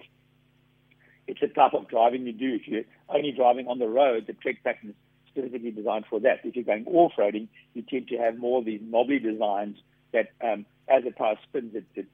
It's 1.28 1.40
the 1.42 1.48
type 1.48 1.74
of 1.74 1.88
driving 1.88 2.28
you 2.28 2.34
do. 2.34 2.56
If 2.56 2.68
you're 2.68 2.84
only 3.10 3.32
driving 3.32 3.68
on 3.68 3.80
the 3.80 3.88
road, 3.88 4.28
the 4.28 4.34
tread 4.34 4.58
pattern 4.64 4.90
is 4.90 4.96
specifically 5.30 5.72
designed 5.72 6.06
for 6.10 6.20
that. 6.20 6.42
If 6.44 6.56
you're 6.56 6.66
going 6.66 6.86
off-roading, 6.86 7.48
you 7.74 7.82
tend 7.82 8.08
to 8.10 8.18
have 8.18 8.38
more 8.38 8.60
of 8.60 8.66
these 8.66 8.82
knobbly 8.84 9.20
designs 9.20 9.78
that 10.16 10.32
um, 10.46 10.66
as 10.88 11.04
the 11.04 11.12
tire 11.12 11.38
spins, 11.44 11.76
it, 11.76 11.86
it, 11.96 12.08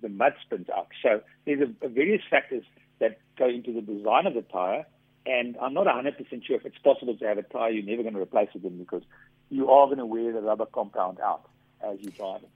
the 0.00 0.08
mud 0.08 0.34
spins 0.44 0.68
up. 0.74 0.88
So 1.02 1.20
there's 1.44 1.60
a, 1.60 1.86
a 1.86 1.88
various 1.88 2.22
factors 2.30 2.64
that 3.00 3.18
go 3.36 3.48
into 3.48 3.72
the 3.72 3.80
design 3.80 4.26
of 4.26 4.34
the 4.34 4.42
tire. 4.42 4.86
And 5.26 5.56
I'm 5.60 5.74
not 5.74 5.86
100% 5.86 6.46
sure 6.46 6.56
if 6.56 6.64
it's 6.64 6.78
possible 6.78 7.16
to 7.16 7.24
have 7.26 7.38
a 7.38 7.42
tire 7.42 7.70
you're 7.70 7.84
never 7.84 8.02
going 8.02 8.14
to 8.14 8.20
replace 8.20 8.48
again 8.54 8.78
because 8.78 9.02
you 9.50 9.70
are 9.70 9.86
going 9.86 9.98
to 9.98 10.06
wear 10.06 10.32
the 10.32 10.40
rubber 10.40 10.66
compound 10.66 11.20
out 11.20 11.48
as 11.82 11.98
you 12.00 12.10
drive 12.10 12.42
it. 12.42 12.50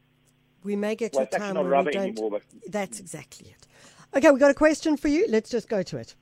We 0.65 0.77
may 0.77 0.95
get 0.95 1.13
well, 1.13 1.27
to 1.27 1.37
a 1.37 1.39
time 1.39 1.55
where 1.55 1.83
we 1.83 1.91
don't. 1.91 1.97
Anymore, 1.97 2.41
that's 2.69 3.01
exactly 3.01 3.51
it. 3.51 3.67
Okay, 4.17 4.31
we've 4.31 4.41
got 4.41 4.51
a 4.51 4.55
question 4.55 4.97
for 4.97 5.09
you. 5.09 5.27
Let's 5.29 5.51
just 5.51 5.69
go 5.69 5.83
to 5.83 5.97
it. 5.97 6.15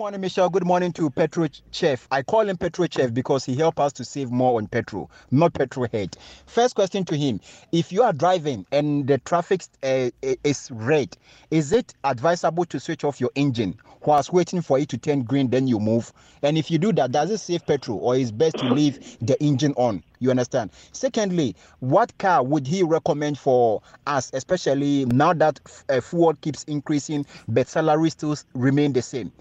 Morning, 0.00 0.22
Michelle. 0.22 0.48
Good 0.48 0.64
morning 0.64 0.94
to 0.94 1.10
Petro 1.10 1.46
Chef. 1.72 2.08
I 2.10 2.22
call 2.22 2.48
him 2.48 2.56
Petro 2.56 2.86
Chef 2.90 3.12
because 3.12 3.44
he 3.44 3.54
helped 3.54 3.78
us 3.78 3.92
to 3.92 4.02
save 4.02 4.30
more 4.30 4.56
on 4.56 4.66
petrol, 4.66 5.10
not 5.30 5.52
petrol 5.52 5.88
head. 5.92 6.16
First 6.46 6.74
question 6.74 7.04
to 7.04 7.14
him 7.18 7.38
If 7.70 7.92
you 7.92 8.02
are 8.02 8.14
driving 8.14 8.64
and 8.72 9.06
the 9.06 9.18
traffic 9.18 9.64
uh, 9.82 10.08
is 10.22 10.70
red, 10.72 11.18
is 11.50 11.72
it 11.72 11.92
advisable 12.02 12.64
to 12.64 12.80
switch 12.80 13.04
off 13.04 13.20
your 13.20 13.28
engine 13.34 13.78
whilst 14.06 14.32
waiting 14.32 14.62
for 14.62 14.78
it 14.78 14.88
to 14.88 14.96
turn 14.96 15.20
green, 15.20 15.50
then 15.50 15.68
you 15.68 15.78
move? 15.78 16.14
And 16.42 16.56
if 16.56 16.70
you 16.70 16.78
do 16.78 16.94
that, 16.94 17.12
does 17.12 17.30
it 17.30 17.36
save 17.36 17.66
petrol 17.66 17.98
or 17.98 18.16
is 18.16 18.32
best 18.32 18.56
to 18.56 18.72
leave 18.72 19.18
the 19.20 19.38
engine 19.42 19.74
on? 19.76 20.02
You 20.18 20.30
understand? 20.30 20.70
Secondly, 20.92 21.56
what 21.80 22.16
car 22.18 22.42
would 22.42 22.66
he 22.66 22.82
recommend 22.82 23.38
for 23.38 23.80
us, 24.06 24.30
especially 24.34 25.06
now 25.06 25.32
that 25.34 25.60
uh, 25.88 26.00
fuel 26.00 26.34
keeps 26.42 26.64
increasing, 26.64 27.24
but 27.48 27.68
salaries 27.68 28.12
still 28.12 28.36
remain 28.54 28.92
the 28.92 29.02
same? 29.02 29.32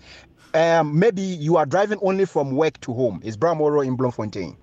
Um, 0.53 0.97
maybe 0.97 1.21
you 1.21 1.57
are 1.57 1.65
driving 1.65 1.99
only 2.01 2.25
from 2.25 2.51
work 2.55 2.79
to 2.81 2.93
home. 2.93 3.21
Is 3.23 3.37
Bramoro 3.37 3.85
in 3.85 3.95
Bloemfontein? 3.95 4.57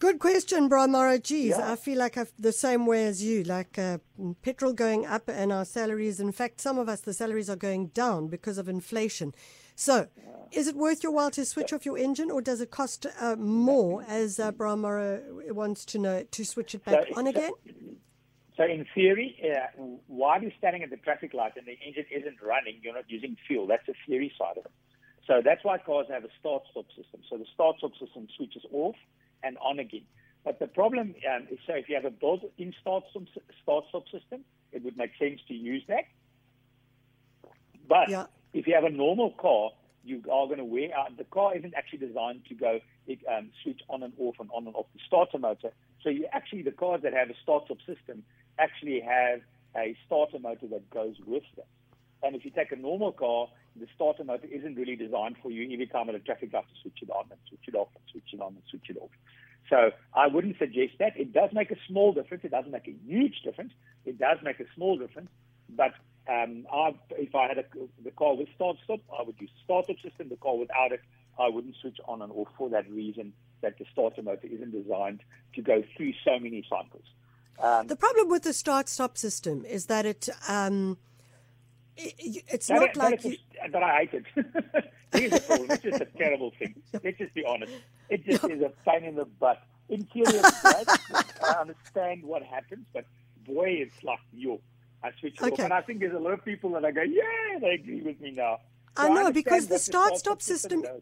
Good 0.00 0.18
question, 0.18 0.70
Bramoro. 0.70 1.22
Geez, 1.22 1.50
yeah. 1.50 1.72
I 1.72 1.76
feel 1.76 1.98
like 1.98 2.16
I've 2.16 2.32
the 2.38 2.52
same 2.52 2.86
way 2.86 3.04
as 3.04 3.22
you. 3.22 3.42
Like 3.44 3.78
uh, 3.78 3.98
petrol 4.40 4.72
going 4.72 5.04
up 5.04 5.28
and 5.28 5.52
our 5.52 5.66
salaries. 5.66 6.20
In 6.20 6.32
fact, 6.32 6.58
some 6.60 6.78
of 6.78 6.88
us 6.88 7.02
the 7.02 7.12
salaries 7.12 7.50
are 7.50 7.56
going 7.56 7.88
down 7.88 8.28
because 8.28 8.56
of 8.56 8.66
inflation. 8.66 9.34
So, 9.76 10.08
is 10.52 10.68
it 10.68 10.74
worth 10.74 11.02
your 11.02 11.12
while 11.12 11.30
to 11.32 11.44
switch 11.44 11.74
off 11.74 11.84
your 11.84 11.98
engine, 11.98 12.30
or 12.30 12.40
does 12.40 12.62
it 12.62 12.70
cost 12.70 13.06
uh, 13.20 13.36
more, 13.36 14.02
as 14.08 14.38
uh, 14.40 14.52
Bramoro 14.52 15.52
wants 15.52 15.84
to 15.86 15.98
know, 15.98 16.22
to 16.22 16.44
switch 16.44 16.74
it 16.74 16.84
back 16.84 17.06
so, 17.08 17.18
on 17.18 17.26
again? 17.26 17.52
So, 18.60 18.66
in 18.66 18.84
theory, 18.94 19.40
uh, 19.42 19.80
while 20.06 20.42
you're 20.42 20.52
standing 20.58 20.82
at 20.82 20.90
the 20.90 20.98
traffic 20.98 21.32
light 21.32 21.52
and 21.56 21.66
the 21.66 21.78
engine 21.80 22.04
isn't 22.10 22.42
running, 22.42 22.78
you're 22.82 22.92
not 22.92 23.08
using 23.08 23.34
fuel. 23.46 23.66
That's 23.66 23.86
the 23.86 23.94
theory 24.06 24.30
side 24.36 24.58
of 24.58 24.66
it. 24.66 24.72
So 25.26 25.40
that's 25.42 25.64
why 25.64 25.78
cars 25.78 26.08
have 26.10 26.24
a 26.24 26.28
start-stop 26.38 26.84
system. 26.88 27.22
So 27.30 27.38
the 27.38 27.46
start-stop 27.54 27.92
system 27.92 28.28
switches 28.36 28.66
off 28.70 28.96
and 29.42 29.56
on 29.64 29.78
again. 29.78 30.02
But 30.44 30.58
the 30.58 30.66
problem 30.66 31.14
um, 31.34 31.46
is, 31.50 31.58
so 31.66 31.72
if 31.72 31.88
you 31.88 31.94
have 31.94 32.04
a 32.04 32.10
built-in 32.10 32.74
start-stop, 32.82 33.22
start-stop 33.62 34.04
system, 34.12 34.44
it 34.72 34.84
would 34.84 34.98
make 34.98 35.12
sense 35.18 35.40
to 35.48 35.54
use 35.54 35.82
that. 35.88 36.04
But 37.88 38.10
yeah. 38.10 38.26
if 38.52 38.66
you 38.66 38.74
have 38.74 38.84
a 38.84 38.90
normal 38.90 39.30
car, 39.30 39.70
you 40.04 40.22
are 40.30 40.46
going 40.46 40.58
to 40.58 40.66
wear 40.66 40.94
out. 40.94 41.16
The 41.16 41.24
car 41.24 41.56
isn't 41.56 41.72
actually 41.74 42.06
designed 42.06 42.44
to 42.50 42.54
go 42.54 42.80
um, 43.26 43.52
switch 43.62 43.80
on 43.88 44.02
and 44.02 44.12
off 44.18 44.36
and 44.38 44.50
on 44.52 44.66
and 44.66 44.76
off 44.76 44.86
the 44.92 45.00
starter 45.06 45.38
motor. 45.38 45.72
So 46.02 46.10
you 46.10 46.26
actually, 46.32 46.60
the 46.62 46.72
cars 46.72 47.00
that 47.04 47.14
have 47.14 47.30
a 47.30 47.34
start-stop 47.42 47.78
system 47.86 48.22
actually 48.60 49.00
have 49.00 49.40
a 49.76 49.96
starter 50.06 50.38
motor 50.38 50.66
that 50.68 50.88
goes 50.90 51.16
with 51.26 51.44
them. 51.56 51.66
And 52.22 52.36
if 52.36 52.44
you 52.44 52.50
take 52.50 52.72
a 52.72 52.76
normal 52.76 53.12
car, 53.12 53.48
the 53.76 53.86
starter 53.94 54.24
motor 54.24 54.46
isn't 54.50 54.74
really 54.74 54.96
designed 54.96 55.36
for 55.42 55.50
you 55.50 55.72
every 55.72 55.86
time 55.86 56.08
at 56.08 56.14
a 56.14 56.18
traffic 56.20 56.52
light 56.52 56.64
to 56.68 56.80
switch 56.82 56.98
it 57.02 57.10
on 57.10 57.24
and 57.30 57.40
switch 57.48 57.66
it 57.68 57.74
off 57.74 57.88
and 57.94 58.04
switch 58.10 58.34
it 58.34 58.40
on 58.40 58.54
and 58.54 58.62
switch 58.68 58.90
it 58.90 58.98
off. 59.00 59.10
So 59.68 59.90
I 60.14 60.26
wouldn't 60.26 60.58
suggest 60.58 60.94
that. 60.98 61.16
It 61.16 61.32
does 61.32 61.50
make 61.52 61.70
a 61.70 61.76
small 61.88 62.12
difference. 62.12 62.44
It 62.44 62.50
doesn't 62.50 62.72
make 62.72 62.88
a 62.88 62.96
huge 63.06 63.42
difference. 63.44 63.72
It 64.04 64.18
does 64.18 64.38
make 64.42 64.58
a 64.60 64.64
small 64.74 64.98
difference. 64.98 65.30
But 65.68 65.94
um, 66.28 66.66
I, 66.72 66.94
if 67.12 67.34
I 67.34 67.46
had 67.48 67.58
a, 67.58 67.64
the 68.02 68.10
car 68.10 68.34
with 68.34 68.48
start 68.56 68.76
stop, 68.84 69.00
I 69.16 69.22
would 69.22 69.36
use 69.40 69.50
startup 69.64 69.96
system. 70.02 70.28
The 70.28 70.36
car 70.36 70.56
without 70.56 70.92
it, 70.92 71.00
I 71.38 71.48
wouldn't 71.48 71.76
switch 71.80 71.98
on 72.06 72.20
and 72.20 72.32
off 72.32 72.48
for 72.58 72.68
that 72.70 72.90
reason 72.90 73.32
that 73.62 73.78
the 73.78 73.84
starter 73.92 74.22
motor 74.22 74.48
isn't 74.50 74.72
designed 74.72 75.22
to 75.54 75.62
go 75.62 75.82
through 75.96 76.12
so 76.24 76.38
many 76.38 76.64
cycles. 76.68 77.04
Um, 77.60 77.86
the 77.86 77.96
problem 77.96 78.28
with 78.28 78.42
the 78.42 78.52
start-stop 78.52 79.18
system 79.18 79.64
is 79.64 79.86
that 79.86 80.06
it, 80.06 80.28
um, 80.48 80.96
it 81.96 82.44
it's 82.48 82.68
that 82.68 82.80
not 82.80 82.96
like 82.96 83.24
you... 83.24 83.36
that 83.70 83.82
I 83.82 84.08
hate 84.10 84.24
it. 84.36 84.84
Here's 85.12 85.32
the 85.32 85.40
problem. 85.40 85.70
It's 85.70 85.82
just 85.82 86.00
a 86.00 86.06
terrible 86.16 86.52
thing. 86.58 86.74
Let's 87.04 87.18
just 87.18 87.34
be 87.34 87.44
honest. 87.44 87.72
It 88.08 88.24
just 88.24 88.44
is 88.44 88.62
a 88.62 88.72
pain 88.88 89.04
in 89.04 89.16
the 89.16 89.24
butt. 89.24 89.62
In 89.88 90.04
theory. 90.04 90.40
I 90.64 91.56
understand 91.60 92.22
what 92.22 92.42
happens, 92.42 92.86
but 92.94 93.04
boy, 93.44 93.68
it's 93.68 94.02
like 94.04 94.20
you. 94.32 94.60
I 95.02 95.10
switch 95.18 95.34
it 95.34 95.42
okay. 95.42 95.52
off, 95.52 95.58
and 95.58 95.72
I 95.72 95.80
think 95.80 96.00
there's 96.00 96.14
a 96.14 96.18
lot 96.18 96.32
of 96.32 96.44
people 96.44 96.70
that 96.72 96.84
I 96.84 96.92
go, 96.92 97.02
yeah, 97.02 97.58
they 97.60 97.70
agree 97.70 98.02
with 98.02 98.20
me 98.20 98.30
now. 98.30 98.58
So 98.96 99.04
I 99.04 99.08
know 99.08 99.26
I 99.26 99.32
because 99.32 99.66
the 99.66 99.78
start-stop 99.78 100.42
system, 100.42 100.82
system 100.82 101.00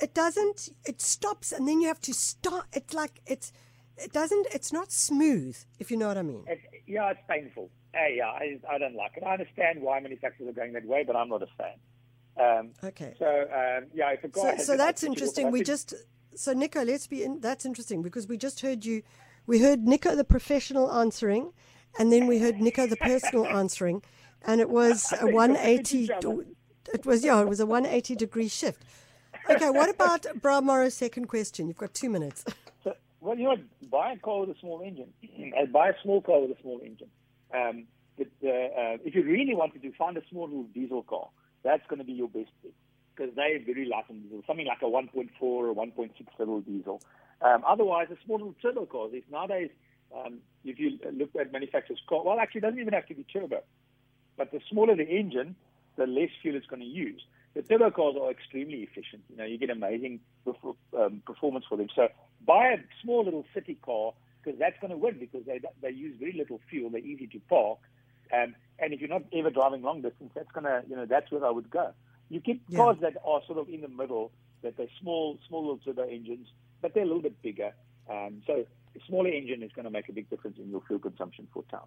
it 0.00 0.14
doesn't. 0.14 0.70
It 0.84 1.00
stops, 1.00 1.52
and 1.52 1.68
then 1.68 1.80
you 1.80 1.88
have 1.88 2.00
to 2.02 2.14
start. 2.14 2.66
It's 2.72 2.94
like 2.94 3.20
it's 3.26 3.52
it 3.98 4.12
doesn't. 4.12 4.46
It's 4.52 4.72
not 4.72 4.92
smooth, 4.92 5.56
if 5.78 5.90
you 5.90 5.96
know 5.96 6.08
what 6.08 6.18
I 6.18 6.22
mean. 6.22 6.44
Yeah, 6.86 7.10
it's 7.10 7.20
painful. 7.28 7.70
Uh, 7.94 8.08
yeah, 8.14 8.26
I, 8.26 8.58
I 8.68 8.78
don't 8.78 8.96
like 8.96 9.12
it. 9.16 9.22
I 9.24 9.32
understand 9.32 9.80
why 9.80 10.00
manufacturers 10.00 10.48
are 10.48 10.52
going 10.52 10.72
that 10.72 10.84
way, 10.84 11.04
but 11.06 11.14
I'm 11.16 11.28
not 11.28 11.42
a 11.42 11.46
fan. 11.56 11.78
Um, 12.36 12.70
okay. 12.82 13.14
So 13.18 13.26
um, 13.26 13.86
yeah, 13.94 14.10
if 14.10 14.24
a 14.24 14.28
guy 14.28 14.56
so, 14.56 14.64
so 14.64 14.76
that's 14.76 15.04
interesting. 15.04 15.50
We 15.50 15.62
just 15.62 15.94
so 16.34 16.52
Nico, 16.52 16.82
let's 16.82 17.06
be 17.06 17.22
in. 17.22 17.40
That's 17.40 17.64
interesting 17.64 18.02
because 18.02 18.26
we 18.26 18.36
just 18.36 18.60
heard 18.60 18.84
you 18.84 19.02
We 19.46 19.60
heard 19.60 19.80
Nico 19.84 20.16
the 20.16 20.24
professional 20.24 20.90
answering, 20.92 21.52
and 21.98 22.12
then 22.12 22.26
we 22.26 22.38
heard 22.38 22.60
Nico 22.60 22.86
the 22.86 22.96
personal 22.96 23.46
answering, 23.60 24.02
and 24.42 24.60
it 24.60 24.70
was 24.70 25.12
a 25.20 25.26
180. 25.26 26.08
It 26.92 27.06
was 27.06 27.24
yeah, 27.24 27.40
it 27.40 27.48
was 27.48 27.60
a 27.60 27.66
180 27.66 28.16
degree 28.16 28.48
shift. 28.48 28.82
Okay, 29.48 29.70
what 29.70 29.90
about 29.90 30.26
Bra 30.42 30.60
Morrow's 30.60 30.94
second 30.94 31.26
question? 31.26 31.68
You've 31.68 31.76
got 31.76 31.94
two 31.94 32.08
minutes. 32.10 32.44
Well, 33.24 33.38
you 33.38 33.44
know? 33.44 33.56
Buy 33.90 34.12
a 34.12 34.18
car 34.18 34.40
with 34.40 34.50
a 34.50 34.60
small 34.60 34.82
engine. 34.84 35.12
buy 35.72 35.88
a 35.88 35.94
small 36.02 36.20
car 36.20 36.40
with 36.42 36.50
a 36.50 36.60
small 36.60 36.80
engine. 36.84 37.08
Um, 37.54 37.86
but, 38.18 38.28
uh, 38.44 38.48
uh, 38.48 38.96
if 39.02 39.14
you 39.14 39.22
really 39.22 39.54
want 39.54 39.72
to 39.72 39.78
do, 39.78 39.92
find 39.96 40.16
a 40.18 40.22
small 40.30 40.44
little 40.44 40.64
diesel 40.64 41.02
car. 41.02 41.28
That's 41.62 41.82
going 41.88 42.00
to 42.00 42.04
be 42.04 42.12
your 42.12 42.28
best 42.28 42.50
bet 42.62 42.72
because 43.16 43.34
they're 43.34 43.64
very 43.64 43.86
light 43.86 44.04
on 44.10 44.20
diesel. 44.20 44.42
Something 44.46 44.66
like 44.66 44.82
a 44.82 44.84
1.4 44.84 45.30
or 45.40 45.74
1.6 45.74 46.10
little 46.38 46.60
diesel. 46.60 47.00
Um, 47.40 47.64
otherwise, 47.66 48.08
a 48.10 48.16
small 48.26 48.36
little 48.36 48.54
turbo 48.60 48.84
car. 48.84 49.08
If 49.10 49.24
nowadays, 49.30 49.70
um, 50.14 50.40
if 50.64 50.78
you 50.78 50.98
look 51.12 51.30
at 51.40 51.50
manufacturers' 51.50 52.02
car, 52.06 52.22
well, 52.22 52.38
actually, 52.38 52.58
it 52.58 52.62
doesn't 52.62 52.80
even 52.80 52.92
have 52.92 53.06
to 53.06 53.14
be 53.14 53.24
turbo. 53.24 53.62
But 54.36 54.50
the 54.50 54.60
smaller 54.70 54.96
the 54.96 55.08
engine, 55.08 55.56
the 55.96 56.06
less 56.06 56.30
fuel 56.42 56.56
it's 56.56 56.66
going 56.66 56.82
to 56.82 56.86
use. 56.86 57.22
The 57.54 57.62
turbo 57.62 57.90
cars 57.90 58.16
are 58.20 58.30
extremely 58.30 58.82
efficient. 58.82 59.22
You 59.30 59.36
know, 59.36 59.44
you 59.44 59.58
get 59.58 59.70
amazing 59.70 60.20
um, 60.98 61.22
performance 61.24 61.64
for 61.68 61.78
them. 61.78 61.86
So 61.94 62.08
buy 62.46 62.68
a 62.68 62.78
small 63.02 63.24
little 63.24 63.44
city 63.54 63.78
car 63.82 64.12
because 64.42 64.58
that's 64.58 64.78
going 64.80 64.90
to 64.90 64.96
win 64.96 65.18
because 65.18 65.44
they 65.46 65.60
they 65.82 65.90
use 65.90 66.16
very 66.18 66.34
little 66.36 66.60
fuel. 66.68 66.90
They're 66.90 67.00
easy 67.00 67.26
to 67.28 67.40
park, 67.48 67.78
um, 68.32 68.54
and 68.78 68.92
if 68.92 69.00
you're 69.00 69.08
not 69.08 69.22
ever 69.32 69.50
driving 69.50 69.82
long 69.82 70.02
distance, 70.02 70.32
that's 70.34 70.50
gonna 70.52 70.82
you 70.88 70.96
know 70.96 71.06
that's 71.06 71.30
where 71.30 71.44
I 71.44 71.50
would 71.50 71.70
go. 71.70 71.92
You 72.28 72.40
get 72.40 72.58
yeah. 72.68 72.78
cars 72.78 72.96
that 73.00 73.16
are 73.24 73.40
sort 73.46 73.58
of 73.58 73.68
in 73.68 73.80
the 73.82 73.88
middle, 73.88 74.32
that 74.62 74.76
they're 74.76 74.86
small, 75.00 75.38
small 75.48 75.62
little 75.62 75.78
turbo 75.78 76.08
engines, 76.08 76.48
but 76.80 76.94
they're 76.94 77.04
a 77.04 77.06
little 77.06 77.22
bit 77.22 77.40
bigger. 77.42 77.72
Um, 78.10 78.42
so 78.46 78.64
a 78.96 79.00
smaller 79.06 79.28
engine 79.28 79.62
is 79.62 79.72
going 79.72 79.84
to 79.84 79.90
make 79.90 80.08
a 80.08 80.12
big 80.12 80.28
difference 80.30 80.58
in 80.58 80.70
your 80.70 80.82
fuel 80.86 80.98
consumption 80.98 81.46
for 81.52 81.62
town. 81.70 81.86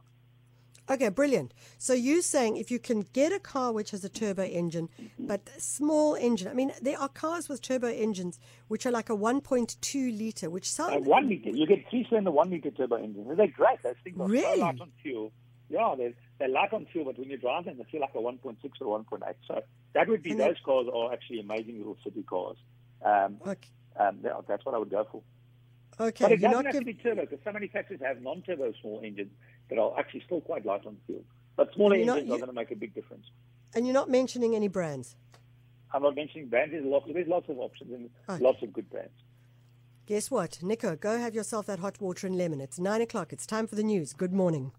Okay, 0.89 1.10
brilliant. 1.10 1.54
So 1.78 1.93
you're 1.93 2.21
saying 2.21 2.58
if 2.58 2.71
you 2.71 2.80
can 2.80 3.02
get 3.13 3.34
a 3.34 3.39
car 3.39 3.73
which 3.73 3.91
has 3.91 4.06
a 4.06 4.10
turbo 4.10 4.43
engine, 4.43 4.89
but 5.19 5.50
small 5.58 6.15
engine. 6.15 6.47
I 6.47 6.54
mean, 6.54 6.71
there 6.82 7.00
are 7.00 7.10
cars 7.10 7.50
with 7.50 7.62
turbo 7.62 7.88
engines 7.88 8.39
which 8.69 8.86
are 8.86 8.91
like 8.91 9.10
a 9.10 9.15
1.2 9.15 10.17
liter, 10.17 10.50
which 10.50 10.71
sound 10.71 10.95
uh, 10.95 11.00
one 11.00 11.28
liter. 11.28 11.50
You 11.50 11.67
get 11.67 11.89
three 11.89 12.06
cylinder 12.10 12.32
one 12.32 12.50
liter 12.50 12.71
turbo 12.71 12.95
engines. 12.95 13.28
They're 13.36 13.47
great. 13.47 13.84
Those 13.84 13.95
things 14.04 14.19
are 14.19 14.28
really? 14.28 14.60
so 14.60 14.62
light 14.62 14.80
on 14.80 14.91
fuel. 15.02 15.32
Yeah, 15.69 15.95
they're, 15.97 16.13
they're 16.39 16.47
light 16.47 16.71
on 16.71 16.86
fuel, 16.86 17.06
but 17.06 17.19
when 17.19 17.30
you 17.30 17.38
drive 17.38 17.65
them, 17.65 17.78
they 17.78 17.84
feel 17.91 18.00
like 18.00 18.15
a 18.15 18.19
1.6 18.19 18.56
or 18.80 19.00
1.8. 19.04 19.34
So 19.45 19.62
that 19.93 20.08
would 20.08 20.23
be 20.23 20.32
and 20.32 20.39
those 20.39 20.56
cars 20.63 20.88
are 20.93 21.12
actually 21.12 21.41
amazing 21.41 21.78
little 21.80 21.97
city 22.06 22.23
cars. 22.23 22.56
Um, 23.04 23.38
okay. 23.45 23.69
um, 24.00 24.19
that's 24.47 24.65
what 24.65 24.73
I 24.73 24.78
would 24.78 24.89
go 24.89 25.06
for. 25.12 25.21
Okay, 26.00 26.26
but 26.26 26.32
it 26.32 26.41
doesn't 26.41 26.65
have 26.65 26.73
give... 26.73 26.82
to 26.82 26.86
be 26.86 26.93
turbo 26.93 27.21
because 27.21 27.39
some 27.43 27.54
manufacturers 27.54 28.00
have 28.04 28.21
non-turbo 28.21 28.71
small 28.82 29.02
engines 29.04 29.32
that 29.69 29.77
are 29.77 29.97
actually 29.99 30.21
still 30.21 30.41
quite 30.41 30.65
light 30.65 30.86
on 30.86 30.95
the 30.95 31.13
field. 31.13 31.25
But 31.56 31.73
smaller 31.73 31.95
engines 31.95 32.27
not, 32.27 32.36
are 32.36 32.38
going 32.38 32.47
to 32.47 32.53
make 32.53 32.71
a 32.71 32.75
big 32.75 32.93
difference. 32.93 33.25
And 33.75 33.86
you're 33.86 33.93
not 33.93 34.10
mentioning 34.10 34.56
any 34.56 34.67
brands? 34.67 35.15
I'm 35.93 36.03
not 36.03 36.15
mentioning 36.15 36.47
brands. 36.47 36.71
There's 36.71 36.86
lots, 36.86 37.06
there's 37.12 37.27
lots 37.27 37.49
of 37.49 37.58
options 37.60 37.91
and 37.91 38.10
okay. 38.30 38.43
lots 38.43 38.62
of 38.62 38.73
good 38.73 38.89
brands. 38.89 39.12
Guess 40.06 40.32
what? 40.32 40.63
Nico, 40.63 40.95
go 40.95 41.17
have 41.17 41.36
yourself 41.36 41.65
that 41.65 41.80
hot 41.80 41.99
water 41.99 42.27
and 42.27 42.38
lemon. 42.38 42.62
It's 42.62 42.80
nine 42.80 43.01
o'clock. 43.01 43.34
It's 43.34 43.45
time 43.45 43.67
for 43.67 43.75
the 43.75 43.84
news. 43.84 44.13
Good 44.13 44.34
morning. 44.34 44.71